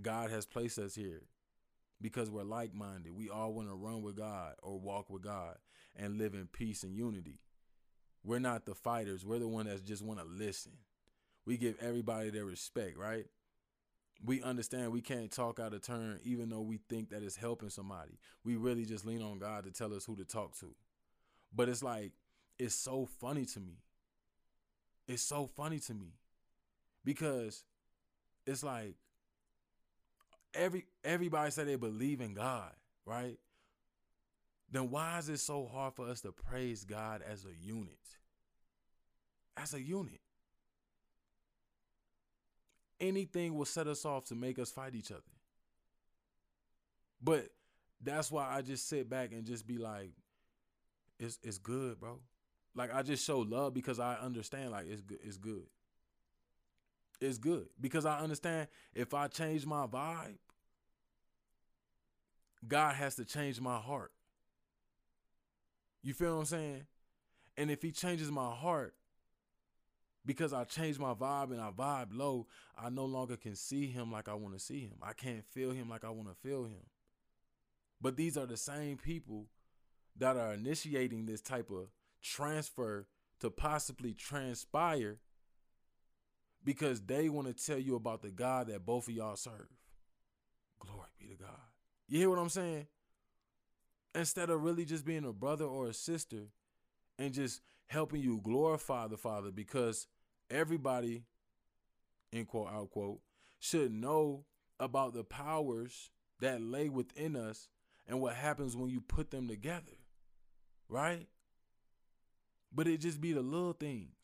God 0.00 0.30
has 0.30 0.46
placed 0.46 0.78
us 0.78 0.94
here 0.94 1.22
because 2.00 2.30
we're 2.30 2.42
like 2.44 2.74
minded. 2.74 3.12
We 3.16 3.30
all 3.30 3.52
want 3.52 3.68
to 3.68 3.74
run 3.74 4.02
with 4.02 4.16
God 4.16 4.54
or 4.62 4.78
walk 4.78 5.10
with 5.10 5.22
God 5.22 5.56
and 5.96 6.18
live 6.18 6.34
in 6.34 6.46
peace 6.46 6.82
and 6.82 6.94
unity. 6.94 7.40
We're 8.24 8.38
not 8.38 8.66
the 8.66 8.74
fighters, 8.74 9.24
we're 9.24 9.38
the 9.38 9.48
one 9.48 9.66
that 9.66 9.84
just 9.84 10.02
want 10.02 10.20
to 10.20 10.26
listen. 10.26 10.72
We 11.44 11.56
give 11.56 11.76
everybody 11.80 12.30
their 12.30 12.44
respect, 12.44 12.98
right? 12.98 13.26
we 14.24 14.42
understand 14.42 14.92
we 14.92 15.00
can't 15.00 15.30
talk 15.30 15.60
out 15.60 15.74
of 15.74 15.82
turn 15.82 16.18
even 16.24 16.48
though 16.48 16.60
we 16.60 16.80
think 16.88 17.10
that 17.10 17.22
it's 17.22 17.36
helping 17.36 17.70
somebody. 17.70 18.18
We 18.44 18.56
really 18.56 18.84
just 18.84 19.04
lean 19.04 19.22
on 19.22 19.38
God 19.38 19.64
to 19.64 19.70
tell 19.70 19.92
us 19.94 20.04
who 20.04 20.16
to 20.16 20.24
talk 20.24 20.58
to. 20.60 20.74
But 21.54 21.68
it's 21.68 21.82
like 21.82 22.12
it's 22.58 22.74
so 22.74 23.06
funny 23.20 23.44
to 23.46 23.60
me. 23.60 23.78
It's 25.06 25.22
so 25.22 25.46
funny 25.46 25.78
to 25.80 25.94
me 25.94 26.14
because 27.04 27.64
it's 28.46 28.64
like 28.64 28.94
every 30.56 30.86
everybody 31.04 31.50
say 31.50 31.64
they 31.64 31.76
believe 31.76 32.20
in 32.20 32.34
God, 32.34 32.72
right? 33.04 33.38
Then 34.70 34.90
why 34.90 35.18
is 35.18 35.28
it 35.28 35.38
so 35.38 35.66
hard 35.66 35.94
for 35.94 36.08
us 36.08 36.20
to 36.22 36.32
praise 36.32 36.84
God 36.84 37.22
as 37.22 37.44
a 37.44 37.54
unit? 37.66 37.98
As 39.56 39.74
a 39.74 39.80
unit 39.80 40.20
anything 43.00 43.54
will 43.54 43.64
set 43.64 43.86
us 43.86 44.04
off 44.04 44.24
to 44.26 44.34
make 44.34 44.58
us 44.58 44.70
fight 44.70 44.94
each 44.94 45.10
other. 45.10 45.22
But 47.22 47.48
that's 48.02 48.30
why 48.30 48.48
I 48.48 48.62
just 48.62 48.88
sit 48.88 49.08
back 49.08 49.32
and 49.32 49.44
just 49.44 49.66
be 49.66 49.78
like, 49.78 50.10
it's 51.18 51.38
it's 51.42 51.58
good, 51.58 51.98
bro. 51.98 52.18
Like 52.74 52.94
I 52.94 53.02
just 53.02 53.24
show 53.24 53.40
love 53.40 53.72
because 53.72 53.98
I 53.98 54.16
understand 54.16 54.70
like 54.70 54.86
it's 54.88 55.00
good 55.00 55.18
it's 55.22 55.38
good. 55.38 55.66
It's 57.20 57.38
good. 57.38 57.68
Because 57.80 58.04
I 58.04 58.18
understand 58.18 58.68
if 58.94 59.14
I 59.14 59.28
change 59.28 59.64
my 59.64 59.86
vibe, 59.86 60.36
God 62.66 62.94
has 62.94 63.14
to 63.16 63.24
change 63.24 63.60
my 63.60 63.78
heart. 63.78 64.12
You 66.02 66.14
feel 66.14 66.34
what 66.34 66.40
I'm 66.40 66.46
saying? 66.46 66.86
And 67.56 67.70
if 67.70 67.82
he 67.82 67.90
changes 67.90 68.30
my 68.30 68.54
heart, 68.54 68.94
because 70.24 70.52
I 70.52 70.64
change 70.64 70.98
my 70.98 71.14
vibe 71.14 71.52
and 71.52 71.60
I 71.60 71.70
vibe 71.70 72.08
low, 72.12 72.48
I 72.76 72.90
no 72.90 73.04
longer 73.04 73.36
can 73.36 73.54
see 73.54 73.86
him 73.86 74.10
like 74.10 74.28
I 74.28 74.34
want 74.34 74.54
to 74.54 74.60
see 74.60 74.80
him. 74.80 74.96
I 75.02 75.12
can't 75.12 75.44
feel 75.44 75.70
him 75.70 75.88
like 75.88 76.04
I 76.04 76.10
want 76.10 76.28
to 76.28 76.34
feel 76.34 76.64
him. 76.64 76.86
But 78.00 78.16
these 78.16 78.36
are 78.36 78.46
the 78.46 78.56
same 78.56 78.98
people 78.98 79.46
that 80.18 80.36
are 80.36 80.52
initiating 80.52 81.26
this 81.26 81.40
type 81.40 81.70
of 81.70 81.88
transfer 82.22 83.06
to 83.40 83.50
possibly 83.50 84.14
transpire 84.14 85.18
because 86.64 87.02
they 87.02 87.28
want 87.28 87.46
to 87.46 87.66
tell 87.66 87.78
you 87.78 87.94
about 87.94 88.22
the 88.22 88.30
God 88.30 88.66
that 88.66 88.84
both 88.84 89.08
of 89.08 89.14
y'all 89.14 89.36
serve. 89.36 89.68
Glory 90.80 91.06
be 91.18 91.28
to 91.28 91.36
God. 91.36 91.75
You 92.08 92.18
hear 92.18 92.30
what 92.30 92.38
I'm 92.38 92.48
saying? 92.48 92.86
Instead 94.14 94.50
of 94.50 94.62
really 94.62 94.84
just 94.84 95.04
being 95.04 95.24
a 95.24 95.32
brother 95.32 95.64
or 95.64 95.88
a 95.88 95.94
sister 95.94 96.48
and 97.18 97.34
just 97.34 97.60
helping 97.86 98.22
you 98.22 98.40
glorify 98.42 99.06
the 99.06 99.16
Father 99.16 99.50
because 99.50 100.06
everybody, 100.50 101.24
in 102.32 102.44
quote 102.46 102.68
out 102.68 102.90
quote, 102.90 103.20
should 103.58 103.92
know 103.92 104.44
about 104.78 105.14
the 105.14 105.24
powers 105.24 106.10
that 106.40 106.60
lay 106.62 106.88
within 106.88 107.34
us 107.36 107.68
and 108.06 108.20
what 108.20 108.34
happens 108.34 108.76
when 108.76 108.90
you 108.90 109.00
put 109.00 109.30
them 109.30 109.48
together. 109.48 109.98
Right? 110.88 111.26
But 112.72 112.86
it 112.86 113.00
just 113.00 113.20
be 113.20 113.32
the 113.32 113.42
little 113.42 113.72
things. 113.72 114.14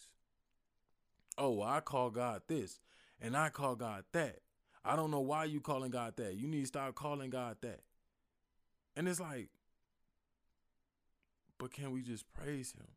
Oh, 1.36 1.62
I 1.62 1.80
call 1.80 2.10
God 2.10 2.42
this 2.46 2.78
and 3.20 3.36
I 3.36 3.48
call 3.48 3.74
God 3.74 4.04
that. 4.12 4.40
I 4.84 4.96
don't 4.96 5.10
know 5.10 5.20
why 5.20 5.44
you 5.44 5.60
calling 5.60 5.90
God 5.90 6.16
that. 6.16 6.34
You 6.34 6.48
need 6.48 6.60
to 6.60 6.66
stop 6.66 6.94
calling 6.94 7.30
God 7.30 7.56
that. 7.62 7.80
And 8.96 9.08
it's 9.08 9.20
like, 9.20 9.48
but 11.58 11.72
can 11.72 11.92
we 11.92 12.02
just 12.02 12.24
praise 12.32 12.72
him? 12.72 12.88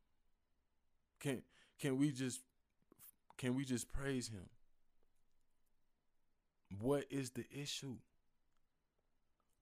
Can 1.20 1.44
can 1.80 1.98
we 1.98 2.12
just 2.12 2.42
can 3.38 3.56
we 3.56 3.66
just 3.66 3.92
praise 3.92 4.30
him? 4.30 4.50
What 6.80 7.06
is 7.10 7.32
the 7.32 7.46
issue? 7.52 7.98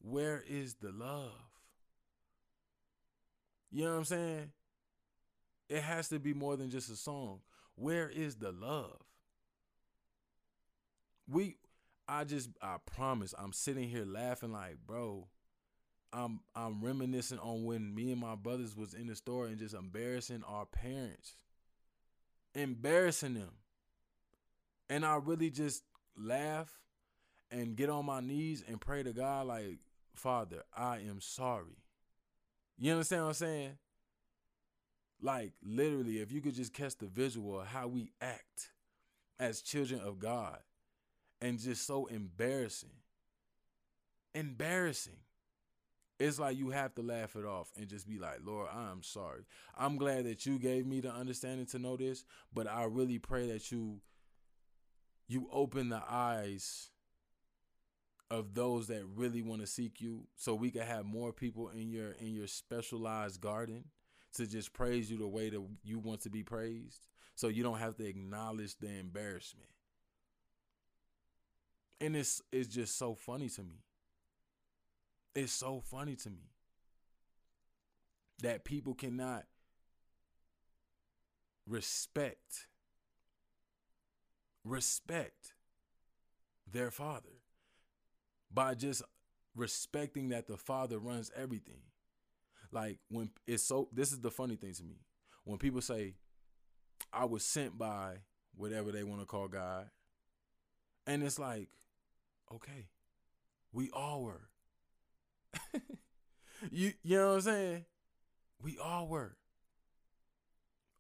Where 0.02 0.44
is 0.48 0.76
the 0.76 0.92
love? 0.92 1.32
You 3.72 3.86
know 3.86 3.92
what 3.92 3.98
I'm 3.98 4.06
saying? 4.06 4.52
It 5.70 5.82
has 5.82 6.10
to 6.10 6.20
be 6.20 6.34
more 6.34 6.56
than 6.56 6.70
just 6.70 6.90
a 6.90 6.96
song. 6.96 7.40
Where 7.76 8.08
is 8.10 8.36
the 8.36 8.52
love? 8.52 9.02
We 11.28 11.58
I 12.08 12.24
just 12.24 12.50
I 12.62 12.78
promise 12.86 13.34
I'm 13.38 13.54
sitting 13.54 13.88
here 13.88 14.06
laughing 14.06 14.52
like, 14.52 14.78
bro, 14.86 15.28
I'm 16.12 16.42
I'm 16.56 16.84
reminiscing 16.84 17.40
on 17.40 17.66
when 17.66 17.94
me 17.94 18.12
and 18.12 18.22
my 18.22 18.36
brothers 18.36 18.76
was 18.76 18.94
in 18.94 19.08
the 19.08 19.16
store 19.16 19.48
and 19.48 19.58
just 19.58 19.74
embarrassing 19.74 20.44
our 20.48 20.66
parents. 20.66 21.36
Embarrassing 22.54 23.34
them. 23.34 23.52
And 24.90 25.06
I 25.06 25.16
really 25.16 25.50
just 25.50 25.84
laugh 26.18 26.82
and 27.50 27.76
get 27.76 27.90
on 27.90 28.06
my 28.06 28.20
knees 28.20 28.64
and 28.68 28.80
pray 28.80 29.02
to 29.04 29.14
God 29.14 29.48
like, 29.48 29.80
Father, 30.14 30.64
I 30.76 30.98
am 30.98 31.20
sorry. 31.20 31.78
You 32.78 32.92
understand 32.92 33.24
what 33.24 33.30
I'm 33.30 33.34
saying? 33.36 33.78
Like 35.22 35.54
literally, 35.64 36.20
if 36.20 36.32
you 36.32 36.42
could 36.42 36.56
just 36.56 36.74
catch 36.74 36.98
the 36.98 37.08
visual 37.08 37.62
of 37.62 37.68
how 37.68 37.88
we 37.88 38.12
act 38.22 38.72
as 39.40 39.62
children 39.62 40.02
of 40.02 40.20
God 40.20 40.60
and 41.44 41.60
just 41.60 41.86
so 41.86 42.06
embarrassing. 42.06 42.90
Embarrassing. 44.34 45.18
It's 46.18 46.40
like 46.40 46.58
you 46.58 46.70
have 46.70 46.96
to 46.96 47.02
laugh 47.02 47.36
it 47.36 47.44
off 47.44 47.70
and 47.76 47.90
just 47.90 48.08
be 48.08 48.18
like, 48.18 48.40
Lord, 48.46 48.70
I'm 48.74 49.04
sorry. 49.04 49.42
I'm 49.78 49.98
glad 49.98 50.26
that 50.26 50.46
you 50.46 50.58
gave 50.58 50.88
me 50.88 51.02
the 51.02 51.12
understanding 51.12 51.66
to 51.68 51.80
know 51.80 51.98
this, 51.98 52.24
but 52.54 52.66
I 52.66 52.86
really 52.86 53.20
pray 53.20 53.48
that 53.52 53.72
you 53.72 54.00
you 55.28 55.50
open 55.52 55.90
the 55.90 56.02
eyes 56.10 56.92
of 58.32 58.54
those 58.54 58.88
that 58.88 59.04
really 59.16 59.42
want 59.42 59.62
to 59.62 59.68
seek 59.68 60.00
you 60.00 60.28
so 60.36 60.56
we 60.56 60.72
can 60.72 60.84
have 60.84 61.06
more 61.06 61.34
people 61.34 61.70
in 61.70 61.90
your 61.90 62.12
in 62.22 62.34
your 62.34 62.48
specialized 62.48 63.42
garden 63.42 63.84
to 64.36 64.48
just 64.48 64.74
praise 64.74 65.12
you 65.12 65.18
the 65.18 65.28
way 65.28 65.50
that 65.50 65.62
you 65.84 66.00
want 66.00 66.22
to 66.22 66.30
be 66.30 66.44
praised 66.44 67.08
so 67.36 67.48
you 67.48 67.64
don't 67.64 67.80
have 67.80 67.96
to 67.96 68.06
acknowledge 68.06 68.76
the 68.80 68.90
embarrassment 69.00 69.70
and 72.02 72.16
it's 72.16 72.42
it's 72.52 72.68
just 72.68 72.98
so 72.98 73.16
funny 73.16 73.50
to 73.50 73.62
me 73.62 73.84
it's 75.36 75.54
so 75.54 75.82
funny 75.82 76.16
to 76.16 76.30
me 76.30 76.52
that 78.42 78.64
people 78.64 78.94
cannot 78.94 79.46
respect 81.68 82.68
respect 84.64 85.54
their 86.72 86.92
father 86.92 87.42
by 88.52 88.74
just 88.74 89.02
respecting 89.56 90.30
that 90.30 90.48
the 90.48 90.58
father 90.58 91.00
runs 91.00 91.32
everything. 91.36 91.82
Like 92.72 93.00
when 93.10 93.30
it's 93.48 93.64
so 93.64 93.90
this 93.92 94.12
is 94.12 94.22
the 94.22 94.32
funny 94.32 94.56
thing 94.56 94.74
to 94.74 94.84
me. 94.84 94.96
When 95.44 95.58
people 95.58 95.82
say 95.82 96.16
I 97.12 97.26
was 97.26 97.44
sent 97.44 97.78
by 97.78 98.18
whatever 98.56 98.92
they 98.92 99.04
want 99.04 99.22
to 99.22 99.26
call 99.26 99.48
God, 99.48 99.90
and 101.06 101.22
it's 101.24 101.38
like, 101.38 101.70
okay, 102.56 102.88
we 103.72 103.90
all 103.92 104.24
were. 104.24 104.50
you 106.72 106.94
you 107.04 107.18
know 107.18 107.30
what 107.30 107.36
I'm 107.36 107.42
saying? 107.42 107.86
We 108.62 108.78
all 108.78 109.08
were. 109.08 109.36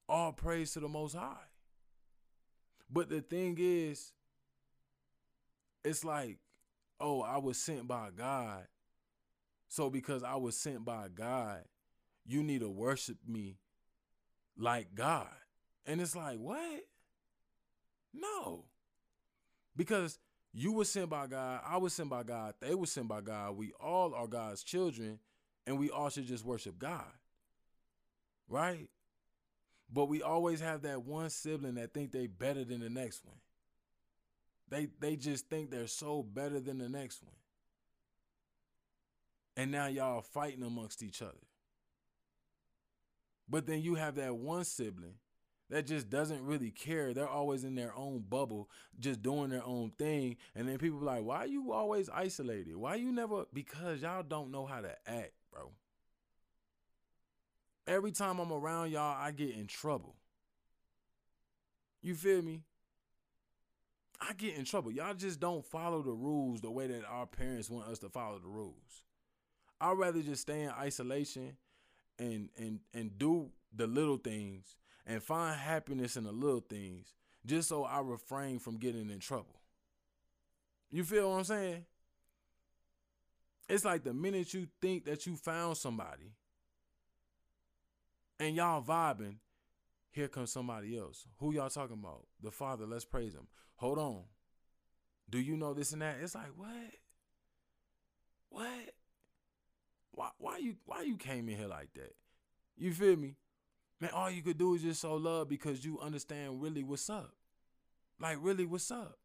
All 0.10 0.34
praise 0.34 0.74
to 0.74 0.80
the 0.80 0.90
most 0.90 1.16
high. 1.16 1.48
But 2.90 3.10
the 3.10 3.22
thing 3.22 3.58
is, 3.60 4.12
it's 5.84 6.04
like, 6.04 6.40
oh, 7.00 7.22
I 7.22 7.38
was 7.38 7.58
sent 7.58 7.88
by 7.88 8.10
God. 8.16 8.68
So 9.68 9.90
because 9.90 10.24
I 10.24 10.36
was 10.36 10.56
sent 10.56 10.86
by 10.86 11.08
God, 11.14 11.64
you 12.26 12.44
need 12.44 12.60
to 12.62 12.70
worship 12.70 13.18
me 13.28 13.58
like 14.58 14.94
God. 14.94 15.28
And 15.86 16.00
it's 16.00 16.16
like, 16.16 16.38
what? 16.38 16.84
No. 18.14 18.66
Because 19.76 20.20
you 20.54 20.72
were 20.72 20.86
sent 20.86 21.10
by 21.10 21.28
God, 21.28 21.62
I 21.66 21.78
was 21.78 21.94
sent 21.94 22.10
by 22.10 22.24
God, 22.24 22.54
they 22.60 22.76
were 22.76 22.86
sent 22.86 23.08
by 23.08 23.22
God. 23.22 23.58
We 23.58 23.72
all 23.80 24.14
are 24.14 24.28
God's 24.28 24.64
children, 24.64 25.20
and 25.66 25.80
we 25.80 25.90
all 25.90 26.10
should 26.10 26.28
just 26.28 26.46
worship 26.46 26.78
God. 26.78 27.06
Right? 28.48 28.88
But 29.92 30.06
we 30.06 30.22
always 30.22 30.60
have 30.60 30.84
that 30.84 31.04
one 31.04 31.30
sibling 31.30 31.76
that 31.76 31.94
think 31.94 32.12
they 32.12 32.28
better 32.28 32.64
than 32.64 32.82
the 32.82 32.90
next 32.90 33.26
one. 33.26 33.38
They 34.70 34.88
they 35.00 35.16
just 35.16 35.50
think 35.50 35.72
they're 35.72 35.88
so 35.88 36.24
better 36.24 36.60
than 36.60 36.78
the 36.78 36.90
next 36.90 37.24
one. 37.24 37.36
And 39.56 39.72
now 39.72 39.88
y'all 39.88 40.22
fighting 40.22 40.64
amongst 40.64 41.04
each 41.04 41.22
other. 41.22 41.34
But 43.48 43.68
then 43.68 43.82
you 43.82 43.96
have 43.96 44.16
that 44.16 44.36
one 44.36 44.64
sibling 44.64 45.16
that 45.70 45.88
just 45.88 46.10
doesn't 46.10 46.46
really 46.46 46.72
care. 46.72 47.14
They're 47.14 47.28
always 47.28 47.64
in 47.64 47.76
their 47.76 47.96
own 47.96 48.24
bubble, 48.30 48.70
just 49.00 49.22
doing 49.22 49.50
their 49.50 49.66
own 49.66 49.92
thing. 49.98 50.38
And 50.56 50.68
then 50.68 50.78
people 50.78 51.00
like, 51.00 51.24
why 51.24 51.38
are 51.38 51.48
you 51.48 51.72
always 51.72 52.10
isolated? 52.10 52.76
Why 52.76 52.96
you 52.96 53.12
never? 53.12 53.46
Because 53.54 54.02
y'all 54.02 54.24
don't 54.24 54.52
know 54.52 54.66
how 54.66 54.82
to 54.82 54.96
act, 55.08 55.34
bro. 55.52 55.72
Every 57.88 58.12
time 58.12 58.40
I'm 58.40 58.52
around 58.52 58.92
y'all, 58.92 59.18
I 59.20 59.32
get 59.32 59.56
in 59.56 59.68
trouble. 59.68 60.16
You 62.02 62.16
feel 62.16 62.42
me? 62.42 62.62
I 64.22 64.34
get 64.34 64.56
in 64.56 64.66
trouble. 64.66 64.92
Y'all 64.92 65.14
just 65.14 65.40
don't 65.40 65.66
follow 65.66 66.02
the 66.02 66.12
rules 66.12 66.62
the 66.62 66.72
way 66.72 66.88
that 66.88 67.04
our 67.10 67.26
parents 67.26 67.70
want 67.70 67.88
us 67.88 68.00
to 68.00 68.10
follow 68.10 68.40
the 68.40 68.48
rules. 68.48 69.04
I'd 69.82 69.98
rather 69.98 70.22
just 70.22 70.44
stay 70.44 70.62
in 70.62 70.70
isolation 70.70 71.58
and 72.20 72.50
and 72.58 72.80
and 72.94 73.18
do 73.18 73.50
the 73.76 73.88
little 73.88 74.18
things 74.18 74.78
and 75.06 75.22
find 75.22 75.60
happiness 75.60 76.16
in 76.16 76.24
the 76.24 76.32
little 76.32 76.62
things 76.62 77.14
just 77.46 77.70
so 77.70 77.84
I 77.84 78.00
refrain 78.00 78.60
from 78.60 78.78
getting 78.78 79.10
in 79.10 79.20
trouble. 79.20 79.60
You 80.92 81.04
feel 81.04 81.30
what 81.30 81.38
I'm 81.38 81.44
saying? 81.44 81.86
It's 83.68 83.86
like 83.86 84.04
the 84.04 84.14
minute 84.14 84.54
you 84.54 84.68
think 84.82 85.06
that 85.06 85.26
you 85.26 85.36
found 85.36 85.78
somebody 85.78 86.34
and 88.40 88.56
y'all 88.56 88.84
vibing, 88.84 89.36
here 90.12 90.28
comes 90.28 90.52
somebody 90.52 90.98
else. 90.98 91.26
Who 91.40 91.54
y'all 91.54 91.70
talking 91.70 91.98
about? 92.00 92.28
The 92.42 92.52
Father, 92.52 92.86
let's 92.86 93.06
praise 93.06 93.34
him. 93.34 93.48
Hold 93.78 93.98
on. 93.98 94.24
Do 95.30 95.40
you 95.40 95.58
know 95.58 95.74
this 95.74 95.94
and 95.94 96.02
that? 96.02 96.18
It's 96.22 96.36
like, 96.36 96.52
what? 96.56 96.70
What? 98.50 98.94
Why 100.12 100.30
why 100.38 100.58
you 100.58 100.76
why 100.86 101.02
you 101.02 101.18
came 101.18 101.50
in 101.50 101.58
here 101.58 101.68
like 101.68 101.94
that? 101.96 102.14
You 102.78 102.94
feel 102.94 103.16
me? 103.16 103.36
Man, 104.04 104.12
all 104.14 104.30
you 104.30 104.42
could 104.42 104.58
do 104.58 104.74
is 104.74 104.82
just 104.82 105.02
show 105.02 105.16
love 105.16 105.48
because 105.48 105.86
you 105.86 105.98
understand 106.02 106.62
really 106.62 106.84
what's 106.84 107.10
up. 107.10 107.32
Like 108.20 108.38
really 108.42 108.66
what's 108.66 108.92
up. 108.92 109.18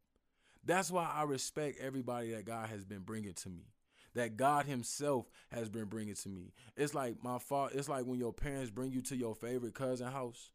That's 0.64 0.88
why 0.88 1.10
I 1.12 1.24
respect 1.24 1.80
everybody 1.80 2.30
that 2.30 2.44
God 2.44 2.68
has 2.68 2.84
been 2.84 3.00
bringing 3.00 3.32
to 3.32 3.48
me. 3.48 3.72
That 4.14 4.36
God 4.36 4.66
himself 4.66 5.26
has 5.50 5.68
been 5.68 5.86
bringing 5.86 6.14
to 6.14 6.28
me. 6.28 6.52
It's 6.76 6.94
like 6.94 7.16
my 7.24 7.40
fault. 7.40 7.72
It's 7.74 7.88
like 7.88 8.04
when 8.06 8.20
your 8.20 8.32
parents 8.32 8.70
bring 8.70 8.92
you 8.92 9.02
to 9.02 9.16
your 9.16 9.34
favorite 9.34 9.74
cousin 9.74 10.12
house. 10.12 10.52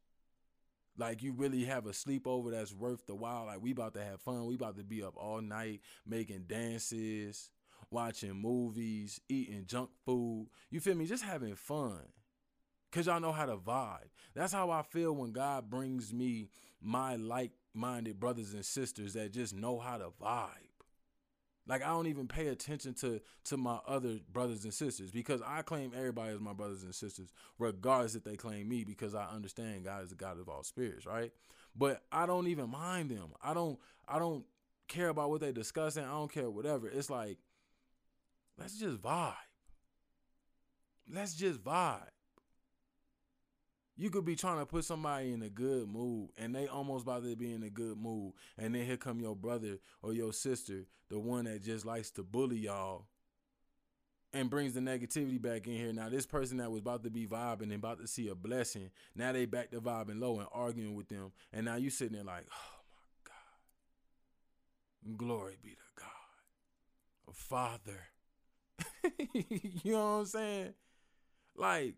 Like 0.98 1.22
you 1.22 1.34
really 1.34 1.65
have 1.65 1.86
a 1.86 1.89
sleepover 1.89 2.51
that's 2.51 2.74
worth 2.74 3.06
the 3.06 3.15
while. 3.15 3.48
Like 3.48 3.62
we 3.62 3.74
about 3.74 3.94
to 3.96 4.06
have 4.06 4.22
fun. 4.22 4.46
We 4.46 4.56
about 4.56 4.77
to 4.77 4.86
be 4.86 5.03
up 5.03 5.18
all 5.18 5.42
night 5.42 5.82
making 6.08 6.46
dances, 6.48 7.50
watching 7.92 8.36
movies, 8.36 9.20
eating 9.27 9.65
junk 9.65 9.89
food. 10.06 10.48
You 10.70 10.80
feel 10.80 10.96
me? 10.96 11.08
Just 11.08 11.25
having 11.25 11.56
fun. 11.56 12.00
Cause 12.94 13.08
y'all 13.08 13.20
know 13.20 13.32
how 13.32 13.48
to 13.48 13.58
vibe. 13.58 14.10
That's 14.36 14.54
how 14.54 14.70
I 14.70 14.84
feel 14.84 15.15
when 15.15 15.32
God 15.32 15.67
brings 15.67 16.13
me 16.13 16.50
my 16.80 17.15
like-minded 17.15 18.20
brothers 18.20 18.54
and 18.54 18.63
sisters 18.63 19.13
that 19.13 19.34
just 19.34 19.56
know 19.56 19.80
how 19.80 19.98
to 19.98 20.10
vibe. 20.22 20.50
Like 21.65 21.82
I 21.82 21.88
don't 21.88 22.06
even 22.06 22.28
pay 22.28 22.50
attention 22.50 22.94
to 22.96 23.20
to 23.46 23.58
my 23.58 23.80
other 23.88 24.20
brothers 24.32 24.63
and 24.63 24.74
sisters 24.74 25.10
because 25.10 25.41
I 25.44 25.63
claim 25.63 25.91
everybody 25.98 26.34
as 26.34 26.39
my 26.39 26.54
brothers 26.54 26.84
and 26.84 26.94
sisters, 26.94 27.30
regardless 27.58 28.13
if 28.13 28.24
they 28.24 28.36
claim 28.36 28.70
me, 28.70 28.84
because 28.84 29.15
I 29.15 29.26
understand 29.26 29.86
God 29.86 30.04
is 30.04 30.10
the 30.10 30.15
God 30.15 30.39
of 30.39 30.48
all 30.48 30.62
spirits, 30.62 31.08
right? 31.08 31.32
But 31.76 32.04
I 32.12 32.28
don't 32.28 32.48
even 32.48 32.70
mind 32.70 33.10
them. 33.10 33.30
I 33.41 33.56
don't 33.56 33.80
I 34.08 34.20
don't 34.20 34.46
care 34.88 35.10
about 35.10 35.32
what 35.32 35.41
they 35.41 35.52
discussing. 35.52 36.04
I 36.04 36.10
don't 36.12 36.32
care 36.32 36.48
whatever. 36.48 36.88
It's 36.88 37.10
like, 37.10 37.39
let's 38.60 38.78
just 38.78 39.02
vibe. 39.02 39.34
Let's 41.12 41.34
just 41.34 41.63
vibe. 41.63 42.10
You 43.95 44.10
could 44.10 44.25
be 44.25 44.36
trying 44.36 44.58
to 44.58 44.65
put 44.65 44.86
somebody 44.86 45.34
in 45.34 45.43
a 45.43 45.49
good 45.49 45.88
mood 45.88 46.29
and 46.38 46.56
they 46.56 46.67
almost 46.67 47.03
about 47.03 47.23
to 47.23 47.36
be 47.36 47.53
in 47.53 47.62
a 47.63 47.69
good 47.69 47.97
mood. 47.97 48.34
And 48.58 48.73
then 48.73 48.86
here 48.86 48.97
come 48.97 49.19
your 49.19 49.36
brother 49.36 49.77
or 50.01 50.13
your 50.13 50.34
sister, 50.34 50.86
the 51.10 51.19
one 51.19 51.45
that 51.45 51.63
just 51.63 51.86
likes 51.86 52.10
to 52.12 52.23
bully 52.23 52.58
y'all 52.58 53.06
and 54.34 54.49
brings 54.49 54.73
the 54.73 54.79
negativity 54.79 55.39
back 55.39 55.67
in 55.67 55.73
here. 55.73 55.93
Now, 55.93 56.10
this 56.10 56.25
person 56.25 56.58
that 56.58 56.71
was 56.71 56.82
about 56.82 57.03
to 57.03 57.12
be 57.12 57.27
vibing 57.27 57.63
and 57.63 57.73
about 57.73 57.99
to 57.99 58.08
see 58.08 58.29
a 58.29 58.36
blessing, 58.36 58.89
now 59.15 59.32
they 59.32 59.45
back 59.45 59.69
to 59.71 59.79
vibing 59.79 60.19
low 60.19 60.39
and 60.39 60.47
arguing 60.51 60.95
with 60.95 61.08
them. 61.08 61.32
And 61.51 61.65
now 61.65 61.75
you 61.75 61.91
sitting 61.91 62.15
there 62.15 62.23
like, 62.23 62.47
oh 62.51 62.82
my 62.97 63.32
God. 65.12 65.17
Glory 65.17 65.58
be 65.62 65.69
to 65.69 65.75
God. 65.95 66.10
Father. 67.32 68.08
you 69.84 69.91
know 69.91 69.99
what 69.99 70.19
I'm 70.21 70.25
saying? 70.25 70.73
Like, 71.56 71.93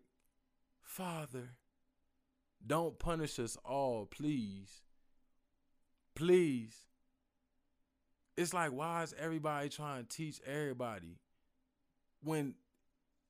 Father 0.82 1.54
don't 2.64 2.98
punish 2.98 3.38
us 3.38 3.56
all, 3.64 4.06
please. 4.06 4.82
Please. 6.14 6.76
It's 8.36 8.52
like, 8.52 8.72
why 8.72 9.02
is 9.02 9.14
everybody 9.18 9.68
trying 9.68 10.04
to 10.04 10.08
teach 10.08 10.40
everybody 10.46 11.18
when 12.22 12.54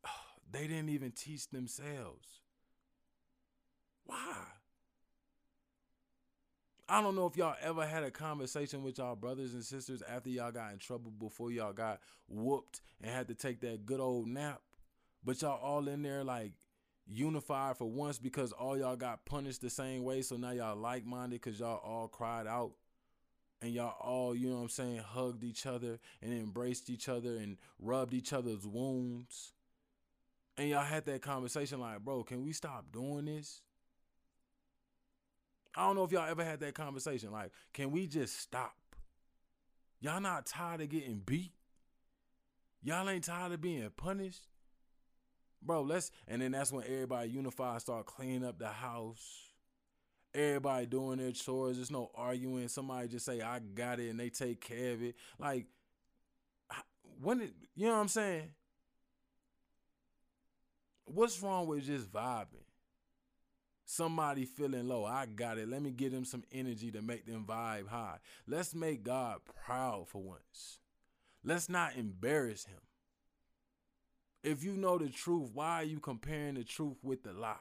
oh, 0.05 0.11
they 0.51 0.67
didn't 0.67 0.91
even 0.91 1.13
teach 1.13 1.49
themselves? 1.49 2.41
Why? 4.05 4.37
I 6.89 7.03
don't 7.03 7.17
know 7.17 7.27
if 7.27 7.37
y'all 7.37 7.57
ever 7.61 7.85
had 7.85 8.05
a 8.05 8.13
conversation 8.13 8.85
with 8.85 8.99
y'all 8.99 9.17
brothers 9.17 9.55
and 9.55 9.65
sisters 9.65 10.03
after 10.09 10.31
y'all 10.31 10.53
got 10.53 10.73
in 10.73 10.79
trouble 10.79 11.11
before 11.11 11.51
y'all 11.51 11.73
got 11.73 12.01
whooped 12.29 12.81
and 13.03 13.11
had 13.11 13.27
to 13.29 13.35
take 13.35 13.61
that 13.61 13.87
good 13.87 13.99
old 13.99 14.29
nap. 14.29 14.61
But 15.25 15.43
y'all 15.43 15.59
all 15.61 15.89
in 15.89 16.03
there 16.03 16.23
like 16.23 16.53
unified 17.07 17.77
for 17.77 17.89
once 17.89 18.19
because 18.19 18.53
all 18.53 18.77
y'all 18.77 18.97
got 18.97 19.25
punished 19.25 19.61
the 19.61 19.71
same 19.71 20.05
way. 20.05 20.23
So 20.23 20.37
now 20.37 20.51
y'all 20.51 20.77
like 20.77 21.05
minded 21.07 21.41
because 21.41 21.61
y'all 21.61 21.81
all 21.85 22.09
cried 22.09 22.47
out 22.47 22.73
and 23.63 23.73
y'all 23.73 23.97
all, 24.01 24.35
you 24.35 24.49
know 24.49 24.57
what 24.57 24.63
I'm 24.63 24.69
saying, 24.69 24.99
hugged 24.99 25.45
each 25.45 25.67
other 25.67 25.99
and 26.21 26.33
embraced 26.33 26.91
each 26.91 27.09
other 27.09 27.37
and 27.37 27.59
rubbed 27.79 28.15
each 28.15 28.33
other's 28.33 28.67
wounds. 28.67 29.53
And 30.59 30.69
y'all 30.69 30.85
had 30.85 31.05
that 31.07 31.23
conversation 31.23 31.81
like, 31.81 32.01
bro, 32.01 32.23
can 32.23 32.43
we 32.43 32.53
stop 32.53 32.87
doing 32.93 33.27
this? 33.27 33.61
I 35.77 35.87
don't 35.87 35.97
know 35.97 36.05
if 36.05 36.13
y'all 36.13 36.29
ever 36.29 36.43
had 36.43 36.61
that 36.61 36.75
conversation. 36.75 37.31
Like, 37.31 37.51
can 37.75 37.91
we 37.91 38.07
just 38.07 38.41
stop? 38.41 38.75
Y'all 40.01 40.21
not 40.21 40.47
tired 40.47 40.81
of 40.81 40.89
getting 40.89 41.19
beat? 41.19 41.53
Y'all 42.83 43.09
ain't 43.09 43.25
tired 43.25 43.53
of 43.53 43.61
being 43.61 43.89
punished? 43.97 44.47
Bro, 45.63 45.83
let's 45.83 46.11
and 46.29 46.43
then 46.43 46.53
that's 46.53 46.73
when 46.73 46.85
everybody 46.85 47.31
unify, 47.31 47.79
start 47.79 48.07
cleaning 48.07 48.45
up 48.45 48.59
the 48.59 48.69
house. 48.69 49.43
Everybody 50.35 50.87
doing 50.87 51.19
their 51.19 51.33
chores. 51.33 51.77
There's 51.77 51.91
no 51.91 52.11
arguing. 52.15 52.69
Somebody 52.69 53.09
just 53.09 53.25
say, 53.25 53.41
I 53.41 53.59
got 53.59 54.01
it, 54.01 54.11
and 54.11 54.21
they 54.21 54.29
take 54.29 54.61
care 54.61 54.93
of 54.93 55.03
it. 55.03 55.15
Like, 55.39 55.67
when 57.23 57.41
it, 57.41 57.55
you 57.75 57.87
know 57.87 57.95
what 57.95 58.01
I'm 58.01 58.09
saying? 58.09 58.51
What's 61.07 61.41
wrong 61.41 61.67
with 61.67 61.87
just 61.87 62.13
vibing? 62.13 62.67
Somebody 63.87 64.45
feeling 64.45 64.89
low. 64.89 65.05
I 65.05 65.27
got 65.27 65.59
it. 65.59 65.69
Let 65.69 65.81
me 65.81 65.93
give 65.93 66.11
them 66.11 66.25
some 66.25 66.43
energy 66.53 66.91
to 66.91 67.01
make 67.01 67.25
them 67.25 67.45
vibe 67.49 67.87
high. 67.87 68.19
Let's 68.47 68.75
make 68.75 69.05
God 69.05 69.39
proud 69.65 70.09
for 70.09 70.21
once. 70.21 70.81
Let's 71.45 71.69
not 71.69 71.97
embarrass 71.97 72.65
him. 72.65 72.81
If 74.47 74.63
you 74.63 74.77
know 74.77 74.97
the 74.97 75.09
truth, 75.09 75.51
why 75.53 75.81
are 75.81 75.85
you 75.85 75.99
comparing 75.99 76.55
the 76.55 76.63
truth 76.63 76.99
with 77.03 77.25
the 77.25 77.33
lie? 77.33 77.57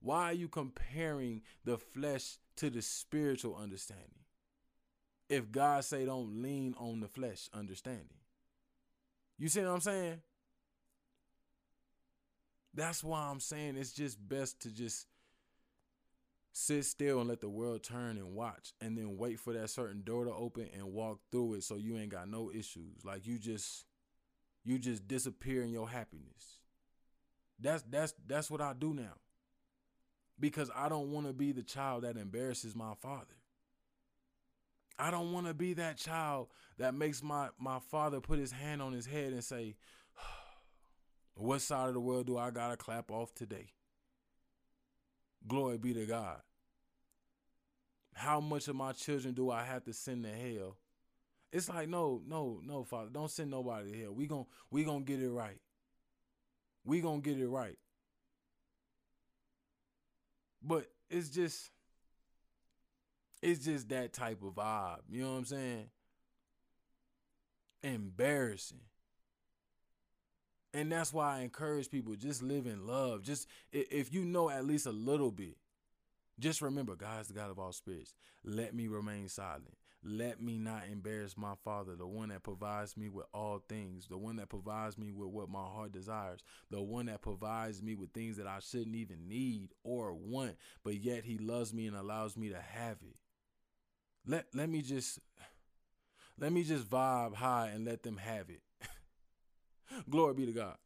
Why 0.00 0.24
are 0.24 0.32
you 0.32 0.48
comparing 0.48 1.42
the 1.64 1.78
flesh 1.78 2.38
to 2.56 2.68
the 2.68 2.82
spiritual 2.82 3.54
understanding? 3.54 4.24
If 5.28 5.52
God 5.52 5.84
say 5.84 6.04
don't 6.04 6.42
lean 6.42 6.74
on 6.78 6.98
the 6.98 7.06
flesh 7.06 7.48
understanding. 7.54 8.18
You 9.38 9.48
see 9.48 9.60
what 9.60 9.70
I'm 9.70 9.80
saying? 9.80 10.20
That's 12.74 13.04
why 13.04 13.20
I'm 13.20 13.38
saying 13.38 13.76
it's 13.76 13.92
just 13.92 14.18
best 14.28 14.60
to 14.62 14.70
just 14.70 15.06
sit 16.52 16.84
still 16.86 17.20
and 17.20 17.28
let 17.28 17.40
the 17.40 17.48
world 17.48 17.84
turn 17.84 18.16
and 18.16 18.34
watch 18.34 18.72
and 18.80 18.98
then 18.98 19.16
wait 19.16 19.38
for 19.38 19.52
that 19.52 19.70
certain 19.70 20.02
door 20.02 20.24
to 20.24 20.32
open 20.32 20.70
and 20.74 20.92
walk 20.92 21.20
through 21.30 21.54
it 21.54 21.62
so 21.62 21.76
you 21.76 21.96
ain't 21.96 22.10
got 22.10 22.28
no 22.28 22.50
issues 22.50 23.04
like 23.04 23.28
you 23.28 23.38
just 23.38 23.85
you 24.66 24.78
just 24.78 25.06
disappear 25.08 25.62
in 25.62 25.70
your 25.70 25.88
happiness 25.88 26.60
that's 27.60 27.82
that's 27.90 28.14
that's 28.26 28.50
what 28.50 28.60
i 28.60 28.72
do 28.72 28.92
now 28.92 29.14
because 30.38 30.70
i 30.76 30.88
don't 30.88 31.10
want 31.10 31.26
to 31.26 31.32
be 31.32 31.52
the 31.52 31.62
child 31.62 32.02
that 32.02 32.16
embarrasses 32.16 32.74
my 32.76 32.92
father 33.00 33.36
i 34.98 35.10
don't 35.10 35.32
want 35.32 35.46
to 35.46 35.54
be 35.54 35.72
that 35.72 35.96
child 35.96 36.48
that 36.78 36.94
makes 36.94 37.22
my 37.22 37.48
my 37.58 37.78
father 37.78 38.20
put 38.20 38.38
his 38.38 38.52
hand 38.52 38.82
on 38.82 38.92
his 38.92 39.06
head 39.06 39.32
and 39.32 39.42
say 39.42 39.74
what 41.34 41.62
side 41.62 41.88
of 41.88 41.94
the 41.94 42.00
world 42.00 42.26
do 42.26 42.36
i 42.36 42.50
gotta 42.50 42.76
clap 42.76 43.10
off 43.10 43.32
today 43.34 43.68
Glory 45.46 45.78
be 45.78 45.94
to 45.94 46.06
God. 46.06 46.40
How 48.14 48.40
much 48.40 48.66
of 48.68 48.74
my 48.74 48.92
children 48.92 49.34
do 49.34 49.50
I 49.50 49.62
have 49.62 49.84
to 49.84 49.92
send 49.92 50.24
to 50.24 50.30
hell? 50.30 50.76
It's 51.52 51.68
like, 51.68 51.88
no, 51.88 52.20
no, 52.26 52.60
no, 52.64 52.84
Father, 52.84 53.08
don't 53.12 53.30
send 53.30 53.50
nobody 53.50 53.92
to 53.92 54.02
hell. 54.02 54.14
We 54.14 54.26
gon' 54.26 54.46
we 54.70 54.84
gonna 54.84 55.04
get 55.04 55.22
it 55.22 55.30
right. 55.30 55.60
We 56.84 57.00
gonna 57.00 57.20
get 57.20 57.38
it 57.38 57.48
right. 57.48 57.78
But 60.62 60.90
it's 61.08 61.30
just 61.30 61.70
it's 63.42 63.64
just 63.64 63.88
that 63.90 64.12
type 64.12 64.42
of 64.42 64.54
vibe. 64.54 65.00
You 65.08 65.22
know 65.22 65.32
what 65.32 65.38
I'm 65.38 65.44
saying? 65.44 65.90
Embarrassing. 67.82 68.80
And 70.74 70.92
that's 70.92 71.12
why 71.12 71.38
I 71.38 71.40
encourage 71.40 71.90
people 71.90 72.16
just 72.16 72.42
live 72.42 72.66
in 72.66 72.86
love. 72.86 73.22
Just 73.22 73.48
if 73.72 74.12
you 74.12 74.24
know 74.24 74.50
at 74.50 74.66
least 74.66 74.86
a 74.86 74.92
little 74.92 75.30
bit, 75.30 75.56
just 76.38 76.60
remember 76.60 76.96
God 76.96 77.20
is 77.20 77.28
the 77.28 77.34
God 77.34 77.50
of 77.50 77.58
all 77.58 77.72
spirits. 77.72 78.14
Let 78.44 78.74
me 78.74 78.88
remain 78.88 79.28
silent. 79.28 79.76
Let 80.04 80.40
me 80.40 80.58
not 80.58 80.84
embarrass 80.90 81.36
my 81.36 81.54
Father, 81.64 81.96
the 81.96 82.06
one 82.06 82.28
that 82.28 82.42
provides 82.42 82.96
me 82.96 83.08
with 83.08 83.26
all 83.32 83.62
things, 83.68 84.06
the 84.06 84.18
one 84.18 84.36
that 84.36 84.48
provides 84.48 84.96
me 84.96 85.10
with 85.10 85.30
what 85.30 85.48
my 85.48 85.64
heart 85.64 85.92
desires, 85.92 86.40
the 86.70 86.80
one 86.80 87.06
that 87.06 87.22
provides 87.22 87.82
me 87.82 87.94
with 87.96 88.12
things 88.12 88.36
that 88.36 88.46
I 88.46 88.60
shouldn't 88.60 88.94
even 88.94 89.28
need 89.28 89.70
or 89.82 90.14
want, 90.14 90.56
but 90.84 90.96
yet 90.96 91.24
He 91.24 91.38
loves 91.38 91.74
me 91.74 91.86
and 91.86 91.96
allows 91.96 92.36
me 92.36 92.50
to 92.50 92.60
have 92.60 92.98
it. 93.02 93.16
Let 94.26 94.46
let 94.54 94.68
me 94.68 94.82
just 94.82 95.18
let 96.38 96.52
me 96.52 96.62
just 96.62 96.88
vibe 96.88 97.34
high 97.34 97.70
and 97.74 97.84
let 97.84 98.02
them 98.02 98.18
have 98.18 98.50
it. 98.50 98.62
Glory 100.10 100.34
be 100.34 100.46
to 100.46 100.52
God. 100.52 100.76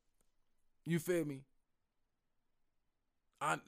You 0.87 0.99
feel 0.99 1.25
me? 1.25 1.43
I 3.41 3.59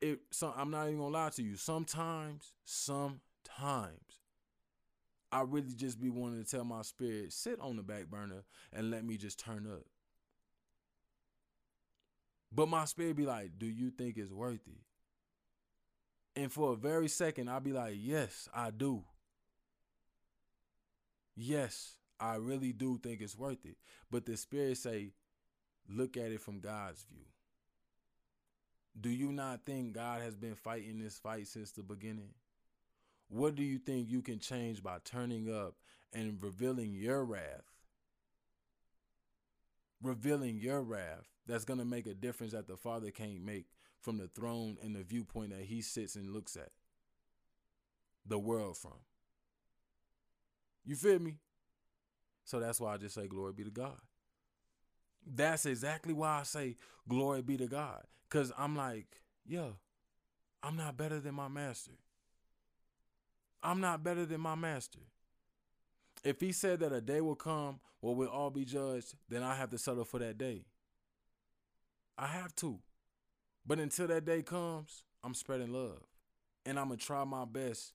it 0.00 0.20
so 0.30 0.52
I'm 0.56 0.70
not 0.70 0.86
even 0.86 0.98
gonna 0.98 1.10
lie 1.14 1.30
to 1.30 1.42
you. 1.42 1.56
Sometimes, 1.56 2.52
sometimes 2.64 4.21
I 5.32 5.40
really 5.40 5.72
just 5.74 5.98
be 5.98 6.10
wanting 6.10 6.44
to 6.44 6.48
tell 6.48 6.64
my 6.64 6.82
spirit, 6.82 7.32
sit 7.32 7.58
on 7.58 7.76
the 7.76 7.82
back 7.82 8.06
burner 8.06 8.44
and 8.70 8.90
let 8.90 9.02
me 9.02 9.16
just 9.16 9.38
turn 9.38 9.66
up. 9.66 9.86
But 12.54 12.68
my 12.68 12.84
spirit 12.84 13.16
be 13.16 13.24
like, 13.24 13.52
do 13.58 13.64
you 13.64 13.90
think 13.90 14.18
it's 14.18 14.30
worth 14.30 14.60
it? 14.66 14.82
And 16.38 16.52
for 16.52 16.74
a 16.74 16.76
very 16.76 17.08
second, 17.08 17.48
I'll 17.48 17.60
be 17.60 17.72
like, 17.72 17.94
yes, 17.96 18.46
I 18.54 18.70
do. 18.70 19.04
Yes, 21.34 21.96
I 22.20 22.34
really 22.36 22.74
do 22.74 22.98
think 23.02 23.22
it's 23.22 23.36
worth 23.36 23.64
it. 23.64 23.76
But 24.10 24.26
the 24.26 24.36
spirit 24.36 24.76
say, 24.76 25.12
look 25.88 26.18
at 26.18 26.30
it 26.30 26.42
from 26.42 26.60
God's 26.60 27.04
view. 27.10 27.24
Do 29.00 29.08
you 29.08 29.32
not 29.32 29.64
think 29.64 29.94
God 29.94 30.20
has 30.20 30.36
been 30.36 30.54
fighting 30.54 30.98
this 30.98 31.18
fight 31.18 31.46
since 31.46 31.72
the 31.72 31.82
beginning? 31.82 32.34
What 33.32 33.54
do 33.54 33.62
you 33.62 33.78
think 33.78 34.10
you 34.10 34.20
can 34.20 34.38
change 34.38 34.82
by 34.82 34.98
turning 35.06 35.50
up 35.50 35.76
and 36.12 36.36
revealing 36.42 36.92
your 36.92 37.24
wrath? 37.24 37.64
Revealing 40.02 40.58
your 40.58 40.82
wrath 40.82 41.30
that's 41.46 41.64
going 41.64 41.78
to 41.78 41.86
make 41.86 42.06
a 42.06 42.12
difference 42.12 42.52
that 42.52 42.68
the 42.68 42.76
Father 42.76 43.10
can't 43.10 43.42
make 43.42 43.68
from 44.02 44.18
the 44.18 44.28
throne 44.28 44.76
and 44.82 44.94
the 44.94 45.02
viewpoint 45.02 45.48
that 45.48 45.62
he 45.62 45.80
sits 45.80 46.14
and 46.14 46.30
looks 46.30 46.56
at 46.56 46.72
the 48.26 48.38
world 48.38 48.76
from. 48.76 49.00
You 50.84 50.94
feel 50.94 51.18
me? 51.18 51.38
So 52.44 52.60
that's 52.60 52.82
why 52.82 52.92
I 52.92 52.96
just 52.98 53.14
say 53.14 53.28
glory 53.28 53.54
be 53.54 53.64
to 53.64 53.70
God. 53.70 53.96
That's 55.26 55.64
exactly 55.64 56.12
why 56.12 56.40
I 56.40 56.42
say 56.42 56.76
glory 57.08 57.40
be 57.40 57.56
to 57.56 57.66
God. 57.66 58.02
Cause 58.28 58.52
I'm 58.58 58.76
like, 58.76 59.06
yeah, 59.46 59.70
I'm 60.62 60.76
not 60.76 60.98
better 60.98 61.18
than 61.18 61.34
my 61.34 61.48
master. 61.48 61.92
I'm 63.62 63.80
not 63.80 64.02
better 64.02 64.26
than 64.26 64.40
my 64.40 64.54
master. 64.54 64.98
If 66.24 66.40
he 66.40 66.52
said 66.52 66.80
that 66.80 66.92
a 66.92 67.00
day 67.00 67.20
will 67.20 67.34
come 67.34 67.80
where 68.00 68.14
we'll 68.14 68.28
all 68.28 68.50
be 68.50 68.64
judged, 68.64 69.14
then 69.28 69.42
I 69.42 69.54
have 69.54 69.70
to 69.70 69.78
settle 69.78 70.04
for 70.04 70.18
that 70.18 70.38
day. 70.38 70.64
I 72.18 72.26
have 72.26 72.54
to. 72.56 72.78
But 73.66 73.78
until 73.78 74.08
that 74.08 74.24
day 74.24 74.42
comes, 74.42 75.04
I'm 75.24 75.34
spreading 75.34 75.72
love. 75.72 76.02
And 76.64 76.78
I'm 76.78 76.88
going 76.88 76.98
to 76.98 77.04
try 77.04 77.24
my 77.24 77.44
best 77.44 77.92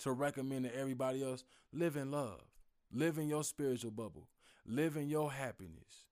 to 0.00 0.12
recommend 0.12 0.64
to 0.64 0.76
everybody 0.76 1.22
else 1.22 1.44
live 1.72 1.96
in 1.96 2.10
love. 2.10 2.40
Live 2.92 3.18
in 3.18 3.28
your 3.28 3.44
spiritual 3.44 3.90
bubble. 3.90 4.28
Live 4.66 4.96
in 4.96 5.08
your 5.08 5.32
happiness. 5.32 6.06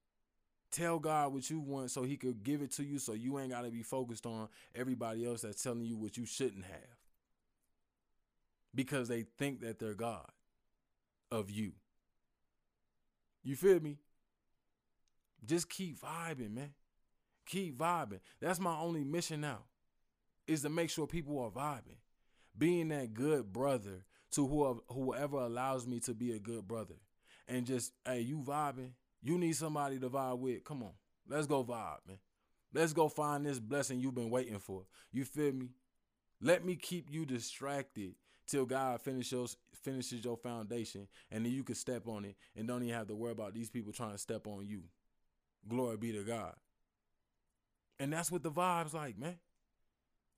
Tell 0.71 0.99
God 0.99 1.33
what 1.33 1.51
you 1.51 1.61
want 1.61 1.91
so 1.91 2.05
he 2.05 2.17
could 2.17 2.43
give 2.45 2.63
it 2.63 2.73
to 2.73 2.85
you 2.85 2.99
so 2.99 3.13
you 3.13 3.39
ain't 3.39 3.51
got 3.51 3.65
to 3.65 3.71
be 3.71 3.83
focused 3.83 4.25
on 4.25 4.49
everybody 4.75 5.27
else 5.27 5.43
that's 5.43 5.63
telling 5.63 5.85
you 5.85 5.97
what 5.97 6.17
you 6.17 6.25
shouldn't 6.25 6.65
have. 6.65 7.00
Because 8.75 9.09
they 9.09 9.25
think 9.39 9.61
that 9.63 9.79
they're 9.79 9.95
God 9.95 10.31
of 11.31 11.51
you. 11.51 11.73
You 13.43 13.57
feel 13.57 13.81
me? 13.81 13.99
Just 15.45 15.69
keep 15.69 16.01
vibing, 16.01 16.55
man. 16.55 16.75
Keep 17.47 17.79
vibing. 17.79 18.21
That's 18.41 18.61
my 18.61 18.77
only 18.77 19.05
mission 19.05 19.41
now. 19.41 19.61
Is 20.47 20.63
to 20.63 20.69
make 20.69 20.91
sure 20.91 21.07
people 21.07 21.39
are 21.41 21.51
vibing. 21.51 21.99
Being 22.57 22.89
that 22.89 23.15
good 23.15 23.53
brother 23.53 24.05
to 24.33 24.47
whoever, 24.47 24.81
whoever 24.89 25.39
allows 25.39 25.87
me 25.87 26.01
to 26.01 26.15
be 26.15 26.33
a 26.33 26.39
good 26.39 26.67
brother. 26.67 26.97
And 27.49 27.67
just, 27.67 27.93
hey, 28.05 28.21
you 28.21 28.39
vibing. 28.39 28.91
You 29.23 29.39
need 29.39 29.57
somebody 29.57 29.99
to 29.99 30.09
vibe 30.09 30.39
with. 30.39 30.65
Come 30.65 30.83
on. 30.83 30.93
Let's 31.29 31.47
go 31.47 31.65
vibe, 31.65 32.07
man. 32.07 32.19
Let's 32.73 32.93
go 32.93 33.09
find 33.09 33.45
this 33.45 33.59
blessing 33.59 34.01
you've 34.01 34.15
been 34.15 34.31
waiting 34.31 34.59
for. 34.59 34.85
You 35.13 35.25
feel 35.25 35.53
me? 35.53 35.71
Let 36.41 36.65
me 36.65 36.77
keep 36.77 37.11
you 37.11 37.27
distracted 37.27 38.15
till 38.51 38.67
God 38.67 39.01
finishes 39.01 39.57
finishes 39.83 40.25
your 40.25 40.37
foundation, 40.37 41.09
and 41.31 41.45
then 41.45 41.53
you 41.53 41.65
can 41.65 41.75
step 41.75 42.07
on 42.07 42.25
it 42.25 42.37
and 42.55 42.69
don't 42.69 42.83
even 42.83 42.95
have 42.95 43.07
to 43.07 43.15
worry 43.15 43.33
about 43.33 43.55
these 43.55 43.71
people 43.71 43.93
trying 43.93 44.13
to 44.13 44.19
step 44.19 44.47
on 44.47 44.67
you. 44.67 44.83
Glory 45.69 45.97
be 45.97 46.13
to 46.13 46.23
God. 46.23 46.55
And 47.99 48.13
that's 48.13 48.31
what 48.31 48.43
the 48.43 48.51
vibes 48.51 48.93
like, 48.93 49.19
man. 49.19 49.39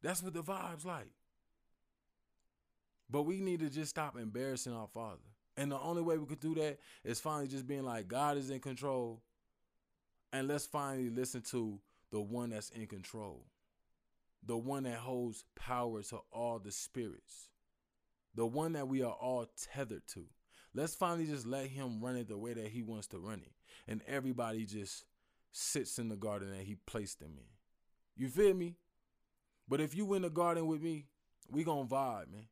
That's 0.03 0.23
what 0.23 0.35
the 0.35 0.43
vibes 0.43 0.85
like. 0.85 1.11
But 3.09 3.23
we 3.23 3.41
need 3.41 3.61
to 3.61 3.71
just 3.71 3.91
stop 3.91 4.17
embarrassing 4.17 4.73
our 4.73 4.89
Father. 4.89 5.21
And 5.57 5.71
the 5.71 5.79
only 5.79 6.03
way 6.03 6.19
we 6.19 6.27
could 6.27 6.41
do 6.41 6.55
that 6.57 6.79
is 7.05 7.21
finally 7.21 7.47
just 7.47 7.67
being 7.67 7.85
like, 7.85 8.09
God 8.09 8.37
is 8.37 8.51
in 8.51 8.61
control. 8.61 9.23
And 10.33 10.49
let's 10.49 10.67
finally 10.67 11.11
listen 11.11 11.43
to 11.51 11.79
the 12.11 12.21
one 12.21 12.51
that's 12.51 12.71
in 12.71 12.87
control, 12.87 13.45
the 14.45 14.57
one 14.57 14.85
that 14.85 14.97
holds 14.97 15.45
power 15.55 16.03
to 16.03 16.21
all 16.33 16.59
the 16.59 16.73
spirits, 16.73 17.49
the 18.35 18.47
one 18.47 18.73
that 18.73 18.89
we 18.89 19.03
are 19.03 19.13
all 19.13 19.47
tethered 19.73 20.07
to. 20.15 20.25
Let's 20.75 20.95
finally 20.95 21.27
just 21.27 21.47
let 21.47 21.67
him 21.67 22.01
run 22.03 22.17
it 22.17 22.29
the 22.29 22.39
way 22.39 22.55
that 22.55 22.69
he 22.69 22.83
wants 22.83 23.07
to 23.09 23.19
run 23.19 23.43
it. 23.45 23.53
And 23.87 24.03
everybody 24.07 24.65
just 24.65 25.05
sits 25.53 25.99
in 25.99 26.09
the 26.09 26.17
garden 26.17 26.51
that 26.51 26.65
he 26.65 26.77
placed 26.87 27.21
them 27.21 27.33
in. 27.37 27.45
You 28.17 28.29
feel 28.29 28.55
me? 28.55 28.77
But 29.69 29.81
if 29.81 29.95
you 29.95 30.13
in 30.15 30.23
the 30.23 30.31
garden 30.31 30.67
with 30.67 30.81
me, 30.81 31.07
we 31.51 31.65
gonna 31.65 31.85
vibe, 31.85 32.33
man 32.33 32.47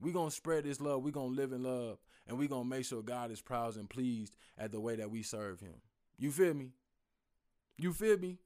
we 0.00 0.12
to 0.12 0.30
spread 0.30 0.64
this 0.64 0.80
love. 0.80 1.02
we 1.02 1.12
to 1.12 1.20
live 1.20 1.52
in 1.52 1.62
love. 1.62 1.98
And 2.26 2.38
we 2.38 2.48
to 2.48 2.64
make 2.64 2.84
sure 2.84 3.02
God 3.02 3.30
is 3.30 3.40
proud 3.40 3.76
and 3.76 3.88
pleased 3.88 4.36
at 4.56 4.72
the 4.72 4.80
way 4.80 4.96
that 4.96 5.10
we 5.10 5.22
serve 5.22 5.60
him. 5.60 5.74
You 6.18 6.30
feel 6.30 6.54
me? 6.54 6.70
You 7.76 7.92
feel 7.92 8.18
me? 8.18 8.38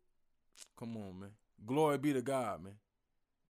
Come 0.79 0.97
on, 0.97 1.21
man. 1.21 1.31
Glory 1.67 1.99
be 1.99 2.13
to 2.13 2.23
God, 2.23 2.65
man. 2.65 2.75